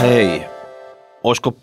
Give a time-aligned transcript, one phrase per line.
[0.00, 0.44] Hei,
[1.24, 1.56] olisiko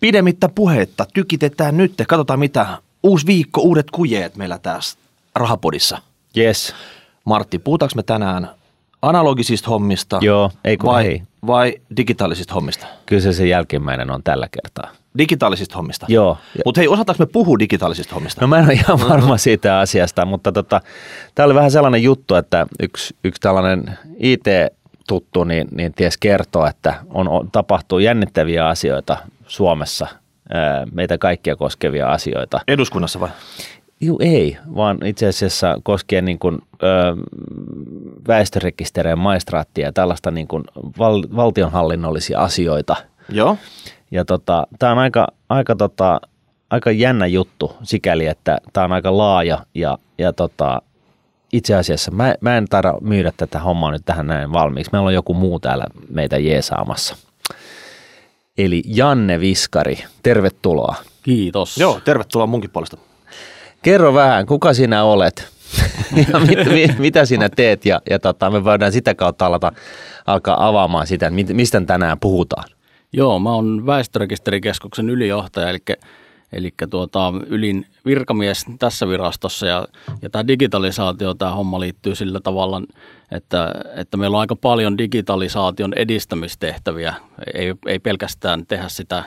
[0.00, 1.06] pidemmittä puhetta?
[1.14, 2.66] Tykitetään nyt, katsotaan mitä.
[3.02, 4.98] Uusi viikko, uudet kujeet meillä tässä
[5.34, 5.98] Rahapodissa.
[6.36, 6.74] Yes.
[7.24, 8.50] Martti, puhutaanko me tänään
[9.02, 11.22] analogisista hommista Joo, ei kun vai, ei.
[11.46, 12.86] vai digitaalisista hommista?
[13.06, 14.90] Kyllä se se jälkimmäinen on tällä kertaa.
[15.18, 16.06] Digitaalisista hommista?
[16.08, 16.38] Joo.
[16.64, 18.40] Mutta hei, osataanko me puhua digitaalisista hommista?
[18.40, 20.80] No mä en ole ihan varma siitä asiasta, mutta tota,
[21.34, 23.98] tämä oli vähän sellainen juttu, että yksi, yksi tällainen
[25.04, 30.06] IT-tuttu niin, niin ties kertoo, että on, on, tapahtuu jännittäviä asioita Suomessa,
[30.92, 32.60] meitä kaikkia koskevia asioita.
[32.68, 33.28] Eduskunnassa vai?
[34.00, 36.86] Juu, ei, vaan itse asiassa koskien niin kuin, ö,
[38.28, 40.64] väestörekisterien maistraattia ja tällaista niin kuin
[40.98, 42.96] val, valtionhallinnollisia asioita.
[43.28, 43.56] Joo.
[44.10, 46.20] Ja tota, tämä on aika, aika, tota,
[46.70, 50.82] aika jännä juttu sikäli, että tämä on aika laaja ja, ja tota,
[51.56, 54.92] itse asiassa mä, mä en taida myydä tätä hommaa nyt tähän näin valmiiksi.
[54.92, 57.16] Meillä on joku muu täällä meitä jeesaamassa.
[58.58, 60.94] Eli Janne Viskari, tervetuloa.
[61.22, 61.78] Kiitos.
[61.78, 62.96] Joo, tervetuloa munkin puolesta.
[63.82, 65.48] Kerro vähän, kuka sinä olet
[66.32, 69.72] ja mit, mit, mitä sinä teet ja, ja tota, me voidaan sitä kautta alata,
[70.26, 72.64] alkaa avaamaan sitä, mistä tänään puhutaan.
[73.12, 75.78] Joo, mä oon väestörekisterikeskuksen ylijohtaja, eli,
[76.54, 79.88] eli tuota, ylin virkamies tässä virastossa ja,
[80.22, 82.82] ja tämä digitalisaatio, tämä homma liittyy sillä tavalla,
[83.30, 87.14] että, että meillä on aika paljon digitalisaation edistämistehtäviä,
[87.54, 89.24] ei, ei pelkästään tehdä sitä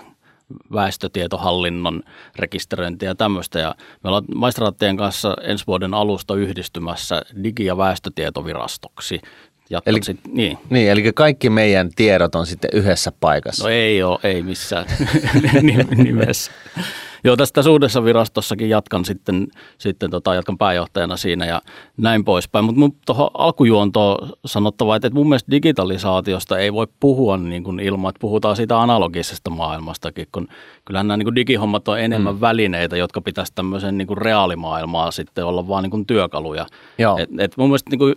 [0.73, 2.03] väestötietohallinnon
[2.35, 3.59] rekisteröintiä ja tämmöistä.
[3.59, 9.21] Ja me ollaan maistraattien kanssa ensi vuoden alusta yhdistymässä digi- ja väestötietovirastoksi.
[9.69, 10.57] Jatkan Eli- sit, niin.
[10.69, 13.63] Niin, eli kaikki meidän tiedot on sitten yhdessä paikassa.
[13.63, 14.85] No ei ole, ei missään
[16.03, 16.51] nimessä.
[17.27, 19.47] Joo, tästä uudessa virastossakin jatkan sitten,
[19.77, 21.61] sitten tota, jatkan pääjohtajana siinä ja
[21.97, 22.65] näin poispäin.
[22.65, 28.09] Mutta tuohon alkujuontoon sanottava, että, että mun mielestä digitalisaatiosta ei voi puhua niin kuin ilman,
[28.09, 30.47] että puhutaan siitä analogisesta maailmastakin, kun
[30.85, 32.41] kyllähän nämä niin kuin digihommat on enemmän mm.
[32.41, 36.65] välineitä, jotka pitäisi tämmöisen niin kuin reaalimaailmaa sitten olla vaan niin kuin työkaluja.
[36.97, 37.17] Joo.
[37.17, 38.15] Et, et mun mielestä niin kuin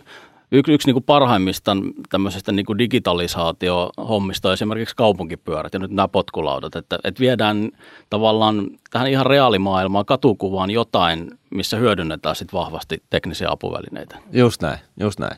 [0.53, 1.77] Yksi, yksi niin kuin parhaimmista
[2.09, 7.71] tämmöisestä niin kuin digitalisaatio-hommista on esimerkiksi kaupunkipyörät ja nyt nämä potkulaudat, että, että viedään
[8.09, 14.17] tavallaan tähän ihan reaalimaailmaan katukuvaan jotain, missä hyödynnetään sitten vahvasti teknisiä apuvälineitä.
[14.31, 15.37] Just näin, just näin.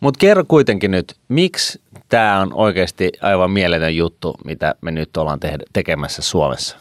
[0.00, 5.40] Mutta kerro kuitenkin nyt, miksi tämä on oikeasti aivan mieletön juttu, mitä me nyt ollaan
[5.40, 6.76] tehdä, tekemässä Suomessa?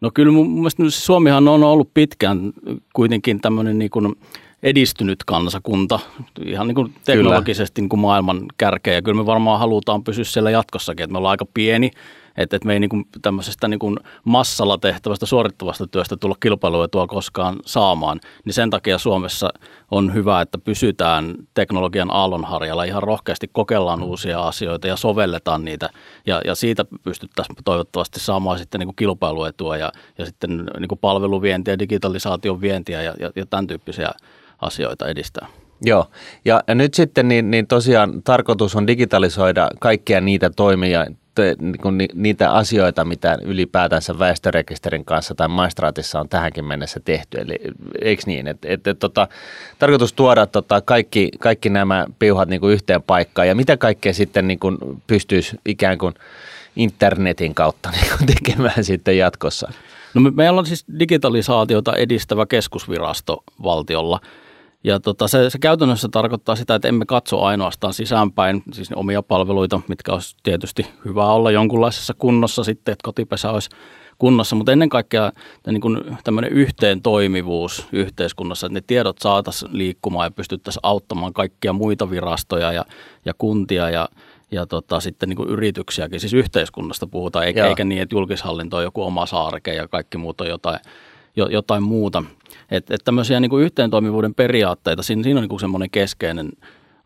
[0.00, 2.52] No kyllä mun mielestä Suomihan on ollut pitkään
[2.92, 4.16] kuitenkin tämmöinen niin kuin
[4.62, 6.00] edistynyt kansakunta,
[6.44, 8.94] ihan niin kuin teknologisesti niin kuin maailman kärkeä.
[8.94, 11.90] Ja kyllä me varmaan halutaan pysyä siellä jatkossakin, että me ollaan aika pieni,
[12.36, 17.06] että, että me ei niin kuin tämmöisestä niin kuin massalla tehtävästä suorittavasta työstä tulla kilpailuetua
[17.06, 18.20] koskaan saamaan.
[18.44, 19.50] Niin sen takia Suomessa
[19.90, 25.90] on hyvä, että pysytään teknologian aallonharjalla, ihan rohkeasti kokeillaan uusia asioita ja sovelletaan niitä.
[26.26, 30.98] Ja, ja siitä pystyttäisiin toivottavasti saamaan sitten niin kuin kilpailuetua ja, ja sitten niin kuin
[30.98, 34.12] palveluvientiä, digitalisaation vientiä ja, ja, ja tämän tyyppisiä
[34.62, 35.46] asioita edistää.
[35.84, 36.06] Joo,
[36.44, 41.98] ja, ja nyt sitten niin, niin tosiaan tarkoitus on digitalisoida kaikkia niitä toimia, te, niin
[41.98, 47.38] ni, niitä asioita, mitä ylipäätänsä väestörekisterin kanssa tai maistraatissa on tähänkin mennessä tehty.
[47.38, 47.58] Eli
[48.02, 49.28] eikö niin, että et, et, tota,
[49.78, 54.48] tarkoitus tuoda tota, kaikki, kaikki nämä piuhat niin kuin yhteen paikkaan ja mitä kaikkea sitten
[54.48, 56.14] niin kuin pystyisi ikään kuin
[56.76, 59.72] internetin kautta niin kuin tekemään sitten jatkossa?
[60.14, 64.20] No me, meillä on siis digitalisaatiota edistävä keskusvirasto valtiolla.
[64.84, 69.22] Ja tota, se, se käytännössä tarkoittaa sitä, että emme katso ainoastaan sisäänpäin, siis ne omia
[69.22, 73.70] palveluita, mitkä olisi tietysti hyvä olla jonkunlaisessa kunnossa sitten, että kotipesä olisi
[74.18, 75.32] kunnossa, mutta ennen kaikkea
[75.66, 81.72] niin kuin tämmöinen yhteen toimivuus yhteiskunnassa, että ne tiedot saataisiin liikkumaan ja pystyttäisiin auttamaan kaikkia
[81.72, 82.84] muita virastoja ja,
[83.24, 84.08] ja kuntia ja,
[84.50, 87.68] ja tota, sitten niin kuin yrityksiäkin, siis yhteiskunnasta puhutaan, eikä, Joo.
[87.68, 90.90] eikä niin, että julkishallinto on joku oma saareke ja kaikki muut on jotain, jo,
[91.36, 92.22] jotain muuta.
[92.70, 96.52] Että et tämmöisiä niin kuin yhteentoimivuuden periaatteita, siinä, siinä on niin semmoinen keskeinen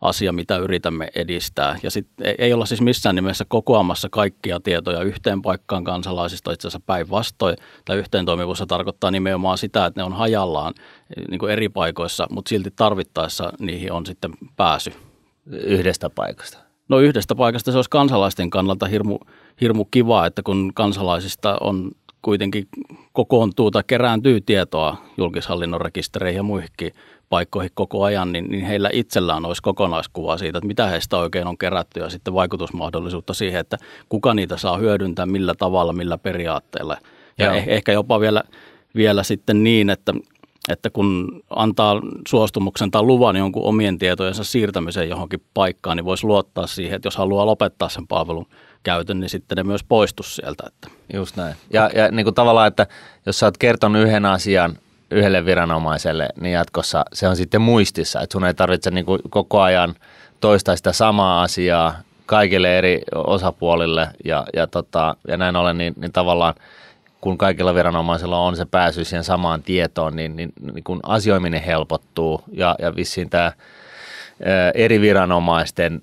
[0.01, 1.79] asia, mitä yritämme edistää.
[1.83, 6.69] Ja sit ei, ei olla siis missään nimessä kokoamassa kaikkia tietoja yhteen paikkaan kansalaisista, itse
[6.69, 7.57] asiassa päinvastoin.
[7.85, 10.75] Tai yhteentoimivuus tarkoittaa nimenomaan sitä, että ne on hajallaan
[11.31, 14.93] niin kuin eri paikoissa, mutta silti tarvittaessa niihin on sitten pääsy.
[15.47, 16.59] Yhdestä paikasta.
[16.89, 19.19] No yhdestä paikasta se olisi kansalaisten kannalta hirmu,
[19.61, 21.91] hirmu kiva, että kun kansalaisista on
[22.27, 22.69] kuitenkin
[23.13, 26.93] kokoontuu tai kerääntyy tietoa julkishallinnon rekistereihin ja muihinkin
[27.29, 31.59] paikkoihin koko ajan, niin, niin heillä itsellään olisi kokonaiskuva siitä, että mitä heistä oikein on
[31.59, 33.77] kerätty ja sitten vaikutusmahdollisuutta siihen, että
[34.09, 36.97] kuka niitä saa hyödyntää, millä tavalla, millä periaatteella.
[37.39, 38.43] Ja eh, ehkä jopa vielä,
[38.97, 40.15] vielä sitten niin, että,
[40.69, 46.67] että kun antaa suostumuksen tai luvan jonkun omien tietojensa siirtämiseen johonkin paikkaan, niin voisi luottaa
[46.67, 48.47] siihen, että jos haluaa lopettaa sen palvelun
[48.87, 50.65] käytön, niin sitten ne myös poistu sieltä.
[50.67, 50.89] Että.
[51.13, 51.57] Just näin.
[51.73, 52.87] Ja, ja niin kuin tavallaan, että
[53.27, 54.79] jos sä oot kertonut yhden asian
[55.11, 59.61] yhdelle viranomaiselle, niin jatkossa se on sitten muistissa, että sun ei tarvitse niin kuin koko
[59.61, 59.95] ajan
[60.41, 66.13] toistaa sitä samaa asiaa kaikille eri osapuolille ja, ja, tota, ja näin ollen, niin, niin
[66.13, 66.55] tavallaan
[67.21, 72.41] kun kaikilla viranomaisilla on se pääsy siihen samaan tietoon, niin, niin, niin kun asioiminen helpottuu
[72.53, 73.53] ja, ja vissiin tämä
[74.75, 76.01] eri viranomaisten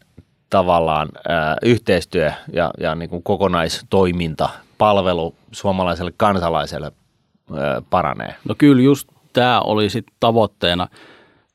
[0.54, 6.92] tavallaan ää, yhteistyö ja, ja niin kuin kokonaistoiminta, palvelu suomalaiselle kansalaiselle
[7.56, 8.36] ää, paranee.
[8.46, 10.88] No kyllä just tämä oli sitten tavoitteena.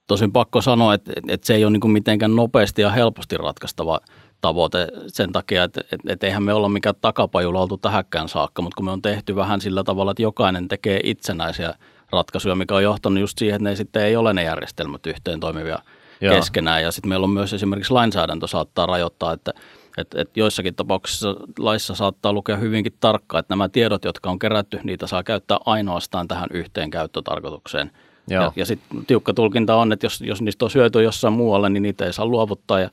[0.07, 4.01] Tosin pakko sanoa, että, että se ei ole niin kuin mitenkään nopeasti ja helposti ratkaistava
[4.41, 8.77] tavoite sen takia, että, että, että eihän me olla mikään takapajula oltu tähänkään saakka, mutta
[8.77, 11.75] kun me on tehty vähän sillä tavalla, että jokainen tekee itsenäisiä
[12.13, 15.79] ratkaisuja, mikä on johtanut just siihen, että ne sitten ei ole ne järjestelmät yhteen toimivia–
[16.21, 16.35] Joo.
[16.35, 16.83] keskenään.
[16.83, 19.53] Ja sitten meillä on myös esimerkiksi lainsäädäntö saattaa rajoittaa, että
[19.99, 24.81] että et joissakin tapauksissa laissa saattaa lukea hyvinkin tarkkaan, että nämä tiedot, jotka on kerätty,
[24.85, 27.91] niitä saa käyttää ainoastaan tähän yhteen käyttötarkoitukseen.
[28.29, 28.43] Joo.
[28.43, 31.83] Ja, ja sitten tiukka tulkinta on, että jos, jos niistä on syöty jossain muualle, niin
[31.83, 32.91] niitä ei saa luovuttaa ja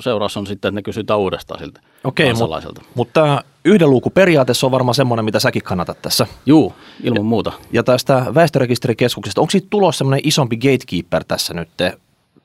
[0.00, 2.80] seuraus on sitten, että ne kysytään uudestaan siltä Okei, kansalaiselta.
[2.94, 6.26] Mutta, mutta yhden luukun periaate on varmaan semmoinen, mitä säkin kannatat tässä.
[6.46, 7.52] Juu, ilman muuta.
[7.72, 11.68] Ja tästä väestörekisterikeskuksesta, onko siitä tulossa semmoinen isompi gatekeeper tässä nyt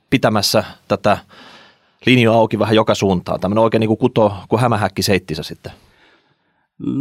[0.10, 1.18] pitämässä tätä
[2.06, 3.40] linjoa auki vähän joka suuntaan.
[3.40, 5.72] Tämmöinen oikein niin kuin kuto, kuin hämähäkki seittisä sitten.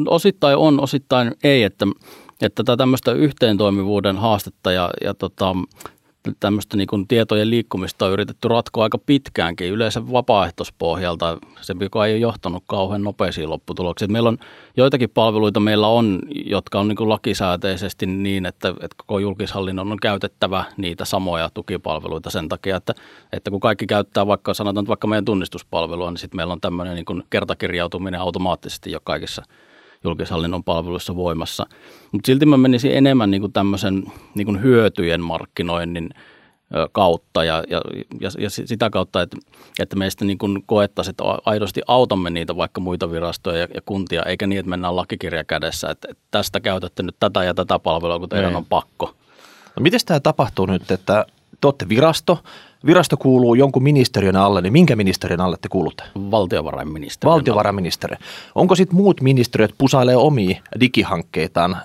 [0.06, 1.87] Osittain on, osittain ei, että,
[2.43, 5.56] että tämmöistä yhteentoimivuuden haastetta ja, ja tota,
[6.41, 12.21] tämmöistä niin tietojen liikkumista on yritetty ratkoa aika pitkäänkin, yleensä vapaaehtoispohjalta, se joka ei ole
[12.21, 14.12] johtanut kauhean nopeisiin lopputuloksiin.
[14.12, 14.38] Meillä on
[14.76, 20.65] joitakin palveluita meillä on, jotka on niin lakisääteisesti niin, että, että koko julkishallinnon on käytettävä
[20.76, 22.94] niitä samoja tukipalveluita sen takia, että,
[23.32, 27.23] että kun kaikki käyttää vaikka sanotaan vaikka meidän tunnistuspalvelua, niin sitten meillä on tämmöinen niin
[27.31, 29.43] kertakirjautuminen automaattisesti jo kaikissa–
[30.05, 31.67] julkishallinnon palveluissa voimassa.
[32.12, 34.05] Mutta silti mä menisin enemmän niin kuin tämmöisen
[34.35, 36.11] niin kuin hyötyjen markkinoinnin
[36.93, 37.81] kautta ja, ja,
[38.21, 39.37] ja, ja sitä kautta, että,
[39.79, 44.23] että meistä niin kuin koettaisiin, että aidosti autamme niitä vaikka muita virastoja ja, ja kuntia,
[44.23, 48.19] eikä niin, että mennään lakikirja kädessä, että, että tästä käytätte nyt tätä ja tätä palvelua,
[48.19, 48.51] kun teidän Ei.
[48.51, 48.56] Niin.
[48.56, 49.15] on pakko.
[49.77, 51.27] No miten tämä tapahtuu nyt, että
[51.61, 52.39] te olette virasto,
[52.87, 56.05] virasto kuuluu jonkun ministeriön alle, niin minkä ministeriön alle te kuulutte?
[56.31, 57.33] Valtiovarainministeriön.
[57.33, 58.19] Valtiovarainministeriö.
[58.55, 61.77] Onko sitten muut ministeriöt pusailee omia digihankkeitaan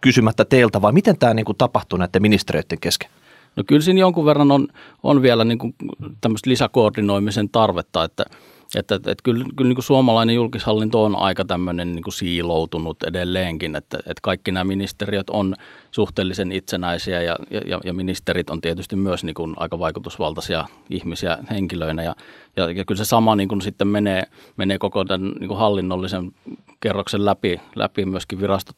[0.00, 3.10] kysymättä teiltä vai miten tämä niinku tapahtuu näiden ministeriöiden kesken?
[3.56, 4.68] No kyllä siinä jonkun verran on,
[5.02, 5.74] on vielä niin
[6.20, 8.24] tämmöistä lisäkoordinoimisen tarvetta, että–
[8.76, 13.76] että, että, kyllä, kyllä niin kuin suomalainen julkishallinto on aika tämmöinen niin kuin siiloutunut edelleenkin,
[13.76, 15.54] että, että kaikki nämä ministeriöt on
[15.90, 22.02] suhteellisen itsenäisiä ja, ja, ja ministerit on tietysti myös niin kuin aika vaikutusvaltaisia ihmisiä henkilöinä.
[22.02, 22.14] Ja,
[22.56, 24.22] ja, ja kyllä se sama niin kuin sitten menee,
[24.56, 26.32] menee koko tämän niin kuin hallinnollisen
[26.80, 28.76] kerroksen läpi, läpi myöskin virastot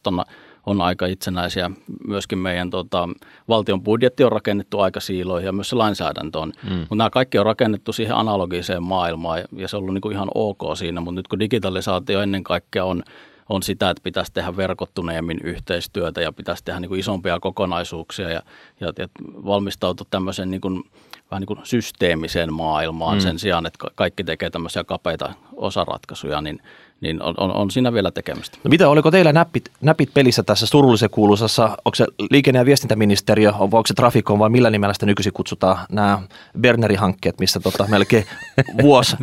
[0.69, 1.71] on aika itsenäisiä.
[2.07, 3.09] Myöskin meidän tota,
[3.47, 6.53] valtion budjetti on rakennettu aika siiloihin ja myös se lainsäädäntö on.
[6.69, 6.75] Mm.
[6.75, 10.61] Mutta nämä kaikki on rakennettu siihen analogiseen maailmaan ja se on ollut niin ihan ok
[10.77, 11.01] siinä.
[11.01, 13.03] Mutta nyt kun digitalisaatio ennen kaikkea on
[13.49, 18.41] on sitä, että pitäisi tehdä verkottuneemmin yhteistyötä ja pitäisi tehdä niin kuin isompia kokonaisuuksia ja,
[18.79, 20.83] ja, ja valmistautua tämmöiseen niin kuin,
[21.31, 23.21] vähän niin kuin systeemiseen maailmaan mm.
[23.21, 26.61] sen sijaan, että kaikki tekee tämmöisiä kapeita osaratkaisuja, niin,
[27.01, 28.57] niin on, on, on siinä vielä tekemistä.
[28.63, 33.53] No mitä, oliko teillä näppit, näppit pelissä tässä surullisen kuuluisassa, onko se liikenne- ja viestintäministeriö,
[33.59, 36.21] onko se Trafikon vai millä nimellä sitä nykyisin kutsutaan nämä
[36.59, 38.25] Berneri-hankkeet, missä tota, melkein
[38.81, 39.15] vuosi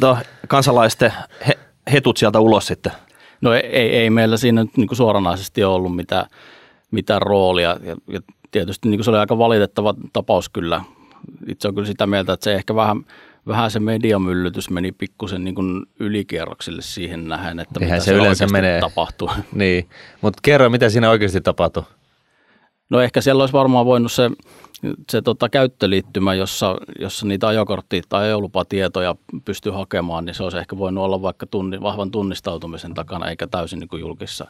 [0.00, 1.12] to, kansalaisten
[1.48, 1.58] he,
[1.92, 2.92] hetut sieltä ulos sitten?
[3.40, 6.26] No ei, ei meillä siinä nyt niin suoranaisesti ole ollut mitään,
[6.90, 8.20] mitään roolia ja, ja
[8.50, 10.80] tietysti niin se oli aika valitettava tapaus kyllä.
[11.46, 12.96] Itse on kyllä sitä mieltä, että se ehkä vähän–
[13.46, 18.14] vähän se mediamyllytys meni pikkusen niin kuin ylikierroksille siihen nähen, että Eihän mitä se, se
[18.14, 18.80] yleensä menee.
[18.80, 19.30] tapahtuu.
[19.54, 19.88] niin,
[20.20, 21.82] mutta kerro, mitä siinä oikeasti tapahtui?
[22.90, 24.30] No ehkä siellä olisi varmaan voinut se,
[25.10, 30.78] se tota käyttöliittymä, jossa, jossa niitä ajokortti- tai ajolupatietoja pystyy hakemaan, niin se olisi ehkä
[30.78, 34.46] voinut olla vaikka tunni, vahvan tunnistautumisen takana, eikä täysin niin kuin julkissa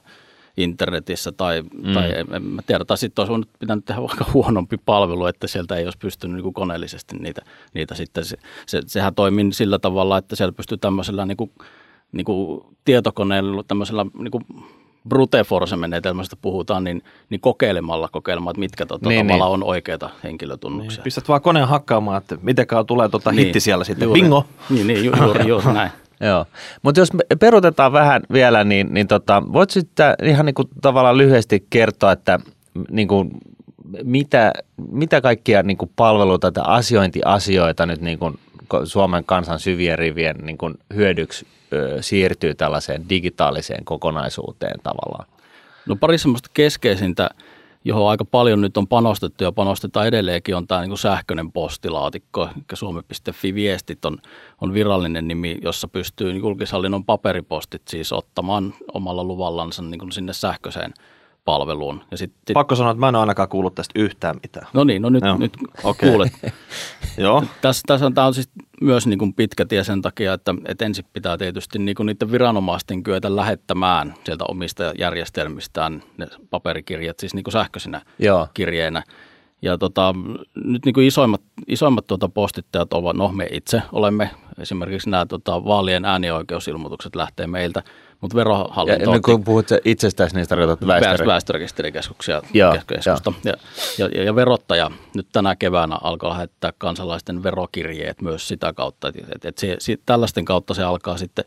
[0.56, 1.94] internetissä tai, mm.
[1.94, 5.76] tai en, en mä tiedä, tai sitten olisi pitänyt tehdä vaikka huonompi palvelu, että sieltä
[5.76, 7.42] ei olisi pystynyt niin koneellisesti niitä,
[7.75, 8.36] niitä sitten, se,
[8.66, 11.50] se, sehän toimii sillä tavalla, että siellä pystyy tämmöisellä niin kuin,
[12.12, 14.44] niin kuin tietokoneella, tämmöisellä niin kuin
[15.08, 19.52] brute force menetelmästä puhutaan, niin, niin kokeilemalla kokeilemaan, että mitkä tota, niin, tavalla niin.
[19.52, 20.96] on oikeita henkilötunnuksia.
[20.98, 24.44] Niin, pistät vaan koneen hakkaamaan, että mitenkään tulee tota niin, hitti siellä sitten, juuri, bingo.
[24.70, 25.90] Niin, niin ju, juuri, juuri näin.
[26.20, 26.46] Joo,
[26.82, 27.08] mutta jos
[27.40, 32.40] perutetaan vähän vielä, niin, niin tota, voit sitten ihan niin kuin tavallaan lyhyesti kertoa, että
[32.90, 33.30] niin kuin,
[34.04, 34.52] mitä,
[34.90, 38.38] mitä kaikkia niin kuin palveluita tai asiointiasioita nyt niin kuin
[38.85, 45.28] Suomen kansan syvien rivien niin kuin hyödyksi ö, siirtyy tällaiseen digitaaliseen kokonaisuuteen tavallaan?
[45.87, 47.30] No pari semmoista keskeisintä,
[47.87, 52.43] johon aika paljon nyt on panostettu ja panostetaan edelleenkin, on tämä niin sähköinen postilaatikko.
[52.43, 54.19] Eli Suomi.fi viestit on,
[54.61, 60.95] on virallinen nimi, jossa pystyy julkishallinnon paperipostit siis ottamaan omalla luvallansa niin sinne sähköiseen
[61.46, 62.04] palveluun.
[62.10, 64.66] Ja sit, Pakko sanoa, että mä en ole ainakaan kuullut tästä yhtään mitään.
[64.72, 65.52] No niin, no nyt, nyt
[65.84, 66.08] okay.
[66.08, 66.32] kuulet.
[67.18, 67.44] Joo.
[67.60, 68.50] Tässä, tässä on, tämä on siis
[68.80, 72.32] myös niin kuin pitkä tie sen takia, että, että ensin pitää tietysti niin kuin niiden
[72.32, 78.48] viranomaisten kyetä lähettämään sieltä omista järjestelmistään ne paperikirjat, siis niin kuin sähköisinä Joo.
[78.54, 79.02] kirjeinä.
[79.62, 80.14] Ja tota,
[80.64, 85.64] nyt niin kuin isoimmat, isoimmat tuota postittajat ovat, no me itse olemme, esimerkiksi nämä tota,
[85.64, 87.82] vaalien äänioikeusilmoitukset lähtee meiltä–
[88.20, 89.12] mutta verohallinto...
[89.12, 91.26] Ja, kun puhut itsestäsi, niin tarkoitat väestö...
[91.26, 92.42] väestörekisterikeskuksia.
[92.54, 92.75] Ja,
[93.99, 99.08] ja, ja, ja verottaja nyt tänä keväänä alkaa lähettää kansalaisten verokirjeet myös sitä kautta.
[99.08, 101.44] Että et se, se, tällaisten kautta se alkaa sitten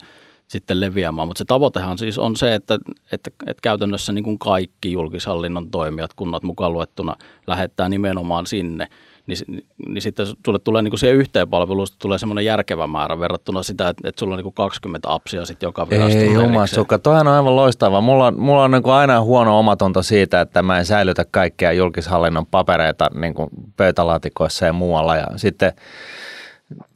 [0.47, 1.27] sitten leviämään.
[1.27, 2.79] Mutta se tavoitehan siis on se, että,
[3.11, 7.15] että, että käytännössä niin kuin kaikki julkishallinnon toimijat, kunnat mukaan luettuna,
[7.47, 8.87] lähettää nimenomaan sinne–
[9.29, 13.89] niin, niin sitten sulle tulee niin kuin siihen yhteenpalvelusta tulee semmoinen järkevä määrä verrattuna sitä,
[13.89, 16.25] että, että sulla on niin kuin 20 appsia sitten joka virastolla.
[16.25, 18.01] Ei jumasukka, toihan on aivan loistavaa.
[18.01, 21.71] Mulla on, mulla on niin kuin aina huono omatonta siitä, että mä en säilytä kaikkia
[21.71, 25.73] julkishallinnon papereita niin kuin pöytälaatikoissa ja muualla ja sitten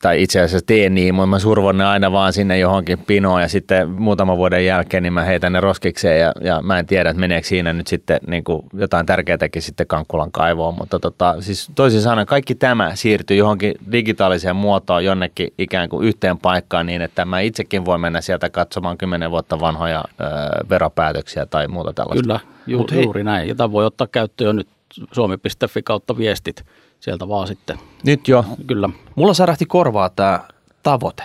[0.02, 3.48] tai itse asiassa teen niin, mutta mä survon ne aina vaan sinne johonkin pinoon ja
[3.48, 7.20] sitten muutaman vuoden jälkeen niin mä heitän ne roskikseen ja, ja mä en tiedä, että
[7.20, 12.02] meneekö siinä nyt sitten niin kuin jotain tärkeätäkin sitten Kankkulan kaivoon, mutta tota, siis toisin
[12.02, 17.40] sanoen kaikki tämä siirtyy johonkin digitaaliseen muotoon jonnekin ikään kuin yhteen paikkaan niin, että mä
[17.40, 20.24] itsekin voin mennä sieltä katsomaan kymmenen vuotta vanhoja ö,
[20.70, 22.22] veropäätöksiä tai muuta tällaista.
[22.24, 24.68] Kyllä, ju- juuri näin, jota voi ottaa käyttöön nyt
[25.12, 26.64] suomi.fi kautta viestit
[27.04, 27.80] sieltä vaan sitten.
[28.06, 28.46] Nyt jo.
[28.68, 28.90] Kyllä.
[29.16, 30.40] Mulla särähti korvaa tämä
[30.84, 31.24] tavoite.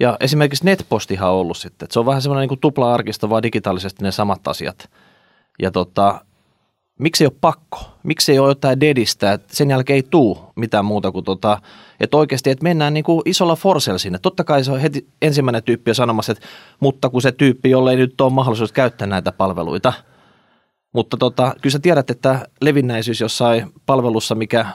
[0.00, 4.02] Ja esimerkiksi Netpostihan on ollut sitten, että se on vähän semmoinen niin tupla-arkisto, vaan digitaalisesti
[4.02, 4.90] ne samat asiat.
[5.62, 6.24] Ja tota,
[6.98, 7.78] miksi ei ole pakko?
[8.02, 11.58] Miksi ei ole jotain dedistä, että sen jälkeen ei tuu mitään muuta kuin tota,
[12.00, 14.18] että oikeasti, että mennään niin kuin isolla forsella sinne.
[14.18, 16.46] Totta kai se on heti ensimmäinen tyyppi sanomassa, että
[16.80, 19.92] mutta kun se tyyppi, jolle ei nyt ole mahdollisuus käyttää näitä palveluita.
[20.92, 24.66] Mutta tota, kyllä sä tiedät, että levinnäisyys jossain palvelussa, mikä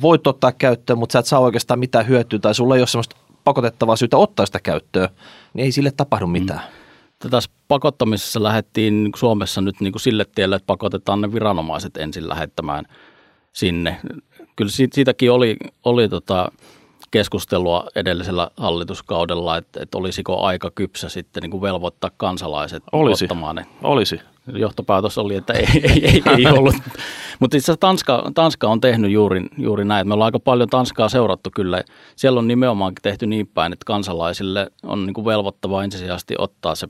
[0.00, 3.16] voit ottaa käyttöön, mutta sä et saa oikeastaan mitään hyötyä tai sulla ei ole sellaista
[3.44, 5.08] pakotettavaa syytä ottaa sitä käyttöön,
[5.54, 6.32] niin ei sille tapahdu mm.
[6.32, 6.60] mitään.
[7.24, 7.30] Mm.
[7.30, 12.84] Tässä pakottamisessa lähdettiin Suomessa nyt niin kuin sille tielle, että pakotetaan ne viranomaiset ensin lähettämään
[13.52, 14.00] sinne.
[14.56, 16.52] Kyllä siitäkin oli, oli tota
[17.10, 23.24] keskustelua edellisellä hallituskaudella, että, että olisiko aika kypsä sitten niin kuin velvoittaa kansalaiset Olisi.
[23.24, 23.66] ottamaan ne.
[23.82, 26.74] Olisi johtopäätös oli, että ei, ei, ei, ei ollut.
[27.38, 30.08] Mutta itse Tanska, Tanska on tehnyt juuri, juuri näin.
[30.08, 31.82] Me ollaan aika paljon Tanskaa seurattu kyllä.
[32.16, 36.88] Siellä on nimenomaan tehty niin päin, että kansalaisille on niin kuin velvoittavaa ensisijaisesti ottaa se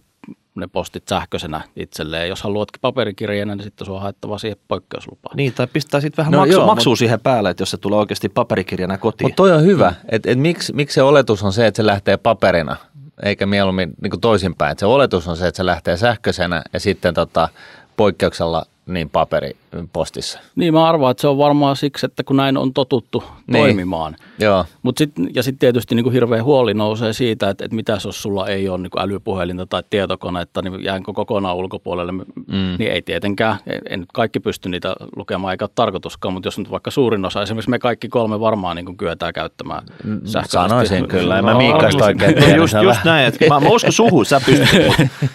[0.55, 2.29] ne postit sähköisenä itselleen.
[2.29, 5.37] Jos haluat paperikirjeenä, niin sitten se on haettava siihen poikkeuslupaan.
[5.37, 7.77] Niin, tai pistää sitten vähän no maksu, joo, maksua mut, siihen päälle, että jos se
[7.77, 9.27] tulee oikeasti paperikirjana kotiin.
[9.27, 9.97] Mutta toi on hyvä, mm.
[10.09, 12.77] että et miksi, miksi se oletus on se, että se lähtee paperina
[13.23, 14.79] eikä mieluummin niin toisinpäin.
[14.79, 17.49] se oletus on se, että se lähtee sähköisenä ja sitten tota,
[17.97, 20.41] poikkeuksella niin paperipostissa.
[20.57, 23.63] Niin mä arvaan, että se on varmaan siksi, että kun näin on totuttu niin.
[23.63, 24.17] toimimaan.
[24.39, 24.65] Joo.
[24.83, 28.23] Mut sit, ja sitten tietysti niin kuin hirveä huoli nousee siitä, että, että mitä jos
[28.23, 32.13] sulla ei ole niin kuin älypuhelinta tai tietokonetta, niin jäänkö kokonaan ulkopuolelle.
[32.13, 32.77] Mm.
[32.79, 33.57] Niin ei tietenkään,
[33.91, 37.43] en nyt kaikki pysty niitä lukemaan eikä ole tarkoituskaan, mutta jos nyt vaikka suurin osa,
[37.43, 40.69] esimerkiksi me kaikki kolme varmaan niin kuin kyetään käyttämään mm, sähköisesti.
[40.69, 42.57] Sanoisin kyllä, en mä Miikkaista oikein tiedä.
[42.57, 44.69] Just, just näin, että mä, mä uskon suhu, sä pystyt,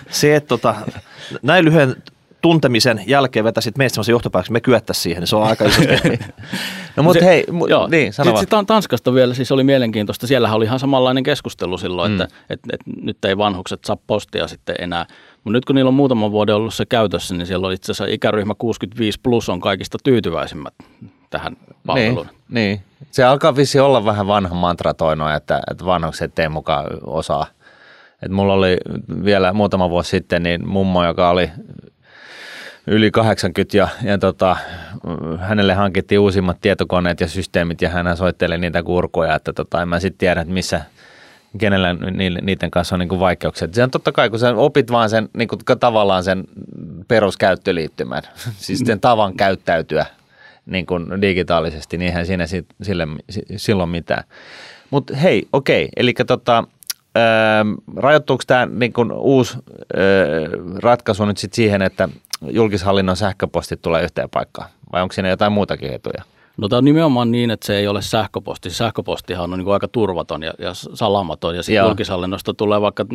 [0.09, 0.75] se, että tota,
[1.41, 1.95] näin lyhyen
[2.47, 5.81] tuntemisen jälkeen vetäisit meistä sellaisen johtopäätöksen, me kyettäisiin siihen, niin se on aika iso
[6.95, 10.53] No mutta hei, mu- joo, niin, sano Sitten sit Tanskasta vielä, siis oli mielenkiintoista, siellä
[10.53, 12.21] oli ihan samanlainen keskustelu silloin, mm.
[12.21, 15.05] että et, et, nyt ei vanhukset saa postia sitten enää.
[15.43, 18.13] Mutta nyt kun niillä on muutaman vuoden ollut se käytössä, niin siellä on itse asiassa
[18.13, 20.73] ikäryhmä 65 plus on kaikista tyytyväisimmät
[21.29, 22.25] tähän palveluun.
[22.25, 22.81] Niin, niin.
[23.11, 27.45] se alkaa vissi olla vähän vanha mantra toino, että, että vanhukset ei mukaan osaa.
[28.23, 28.77] Et mulla oli
[29.23, 31.49] vielä muutama vuosi sitten niin mummo, joka oli
[32.87, 34.57] yli 80 ja, ja tota,
[35.39, 39.99] hänelle hankittiin uusimmat tietokoneet ja systeemit ja hän soitteli niitä kurkoja, että tota, en mä
[39.99, 40.81] sitten tiedä, että missä,
[41.57, 41.95] kenellä
[42.41, 43.67] niiden kanssa on niin vaikeuksia.
[43.71, 46.43] Se on totta kai, kun sä opit vaan sen niin kuin, tavallaan sen
[47.07, 48.23] peruskäyttöliittymän,
[48.65, 50.05] siis sen tavan käyttäytyä
[50.65, 52.45] niin kuin digitaalisesti, niin eihän siinä
[52.81, 53.07] sille,
[53.55, 54.23] silloin mitään.
[54.89, 56.63] Mutta hei, okei, eli tota,
[57.95, 59.57] rajoittuuko tämä niin uusi
[59.97, 60.49] öö,
[60.83, 62.09] ratkaisu nyt sit siihen, että
[62.41, 64.69] julkishallinnon sähköpostit tulee yhteen paikkaan?
[64.91, 66.23] Vai onko siinä jotain muutakin etuja?
[66.57, 68.69] No tämä on nimenomaan niin, että se ei ole sähköposti.
[68.69, 73.05] Sähköpostihan on niin aika turvaton ja, ja salamaton ja sitten julkishallinnosta tulee vaikka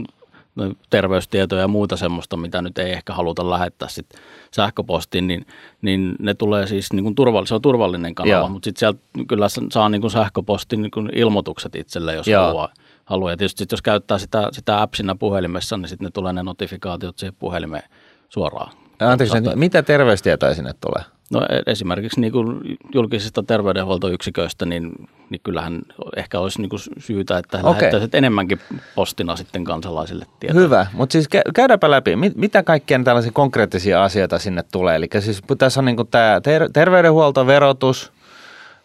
[0.90, 4.06] terveystietoja ja muuta semmoista, mitä nyt ei ehkä haluta lähettää sit
[4.54, 5.46] sähköpostiin, niin,
[5.82, 8.48] niin ne tulee siis niin kuin turvallinen, se on turvallinen kanava, Joo.
[8.48, 12.46] mutta sitten sieltä kyllä saa niin kuin sähköpostin niin kuin ilmoitukset itselle, jos Joo.
[12.46, 12.68] haluaa.
[13.04, 13.30] haluaa.
[13.30, 17.18] Ja tietysti sit jos käyttää sitä, sitä appsina puhelimessa, niin sitten ne tulee ne notifikaatiot
[17.18, 17.84] siihen puhelimeen
[18.28, 18.81] suoraan.
[19.10, 19.56] Anteeksi, Saattaa...
[19.56, 21.04] mitä terveystietoja sinne tulee?
[21.32, 25.82] No e- esimerkiksi niin kuin julkisista terveydenhuoltoyksiköistä, niin, niin kyllähän
[26.16, 27.90] ehkä olisi niin kuin syytä, että he okay.
[28.12, 28.60] enemmänkin
[28.94, 30.60] postina sitten kansalaisille tietoa.
[30.60, 34.96] Hyvä, mutta siis käydäänpä läpi, mitä kaikkia tällaisia konkreettisia asioita sinne tulee.
[34.96, 38.12] Eli siis tässä on niin kuin tämä ter- terveydenhuolto, verotus,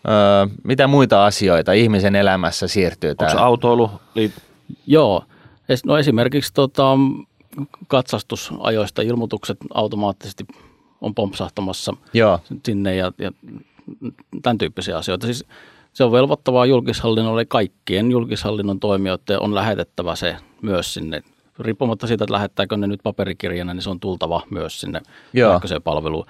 [0.08, 0.14] öö,
[0.64, 3.16] mitä muita asioita ihmisen elämässä siirtyy?
[3.20, 3.92] Onko autoilu?
[4.88, 5.24] Joo,
[5.86, 6.98] no esimerkiksi tota,
[7.88, 10.46] katsastusajoista ilmoitukset automaattisesti
[11.02, 12.40] on pompsahtamassa Joo.
[12.66, 13.32] sinne ja, ja
[14.42, 15.26] tämän tyyppisiä asioita.
[15.26, 15.46] Siis
[15.94, 17.46] se on velvoittavaa julkishallinnolle.
[17.46, 21.24] Kaikkien julkishallinnon toimijoiden on lähetettävä se myös sinne.
[21.60, 25.02] Riippumatta siitä, että lähettääkö ne nyt paperikirjana, niin se on tultava myös sinne
[25.52, 26.26] sähköiseen palveluun.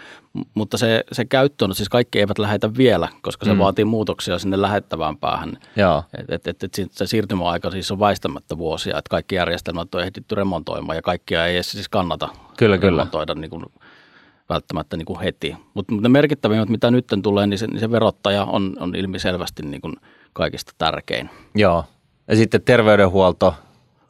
[0.54, 3.60] Mutta se, se käyttö on, siis kaikki eivät lähetä vielä, koska se mm.
[3.60, 5.58] vaatii muutoksia sinne lähettävään päähän.
[6.30, 10.96] Et, et, et, se siirtymäaika siis on väistämättä vuosia, että kaikki järjestelmät on ehditty remontoimaan
[10.96, 13.42] ja kaikkia ei edes siis kannata kyllä, remontoida kyllä.
[13.42, 13.66] niin kuin
[14.50, 15.56] välttämättä niin kuin heti.
[15.74, 19.82] Mutta ne merkittävimmät, mitä nyt tulee, niin se, niin se verottaja on, on ilmiselvästi niin
[19.82, 19.96] kuin
[20.34, 21.30] kaikista tärkein.
[21.56, 21.86] Joo.
[22.28, 23.56] Ja sitten terveydenhuolto.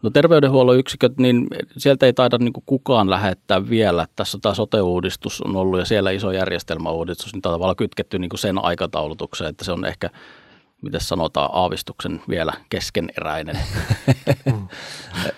[0.01, 4.05] No terveydenhuollon yksiköt, niin sieltä ei taida niin kukaan lähettää vielä.
[4.15, 9.49] Tässä tämä sote-uudistus on ollut ja siellä iso järjestelmäuudistus, niin tavallaan kytketty niin sen aikataulutukseen,
[9.49, 10.09] että se on ehkä
[10.81, 13.59] miten sanotaan, aavistuksen vielä keskeneräinen.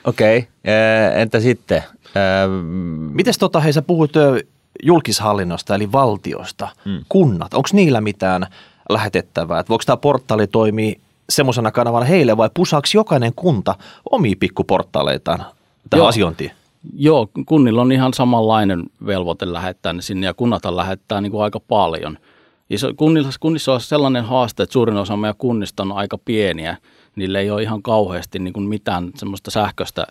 [0.04, 1.22] Okei, okay.
[1.22, 1.84] entä sitten?
[3.14, 4.12] Miten tota, hei sä puhut
[4.84, 7.06] julkishallinnosta eli valtiosta, mm.
[7.10, 8.48] kunnat, onko niillä mitään
[8.90, 9.60] lähetettävää?
[9.60, 11.00] Että voiko tämä portaali toimia
[11.30, 13.76] semmoisena kanavana heille vai pusaako jokainen kunta
[14.12, 15.40] omia pikkuportaaleitaan
[15.90, 16.08] tähän Joo.
[16.08, 16.52] asiointiin?
[16.96, 21.60] Joo, kunnilla on ihan samanlainen velvoite lähettää ne sinne ja kunnathan lähettää niin kuin aika
[21.60, 22.18] paljon.
[22.70, 26.78] Iso, kunnissa, kunnissa on sellainen haaste, että suurin osa meidän kunnista on aika pieniä.
[27.16, 30.08] Niillä ei ole ihan kauheasti niin kuin mitään semmoista sähköistä,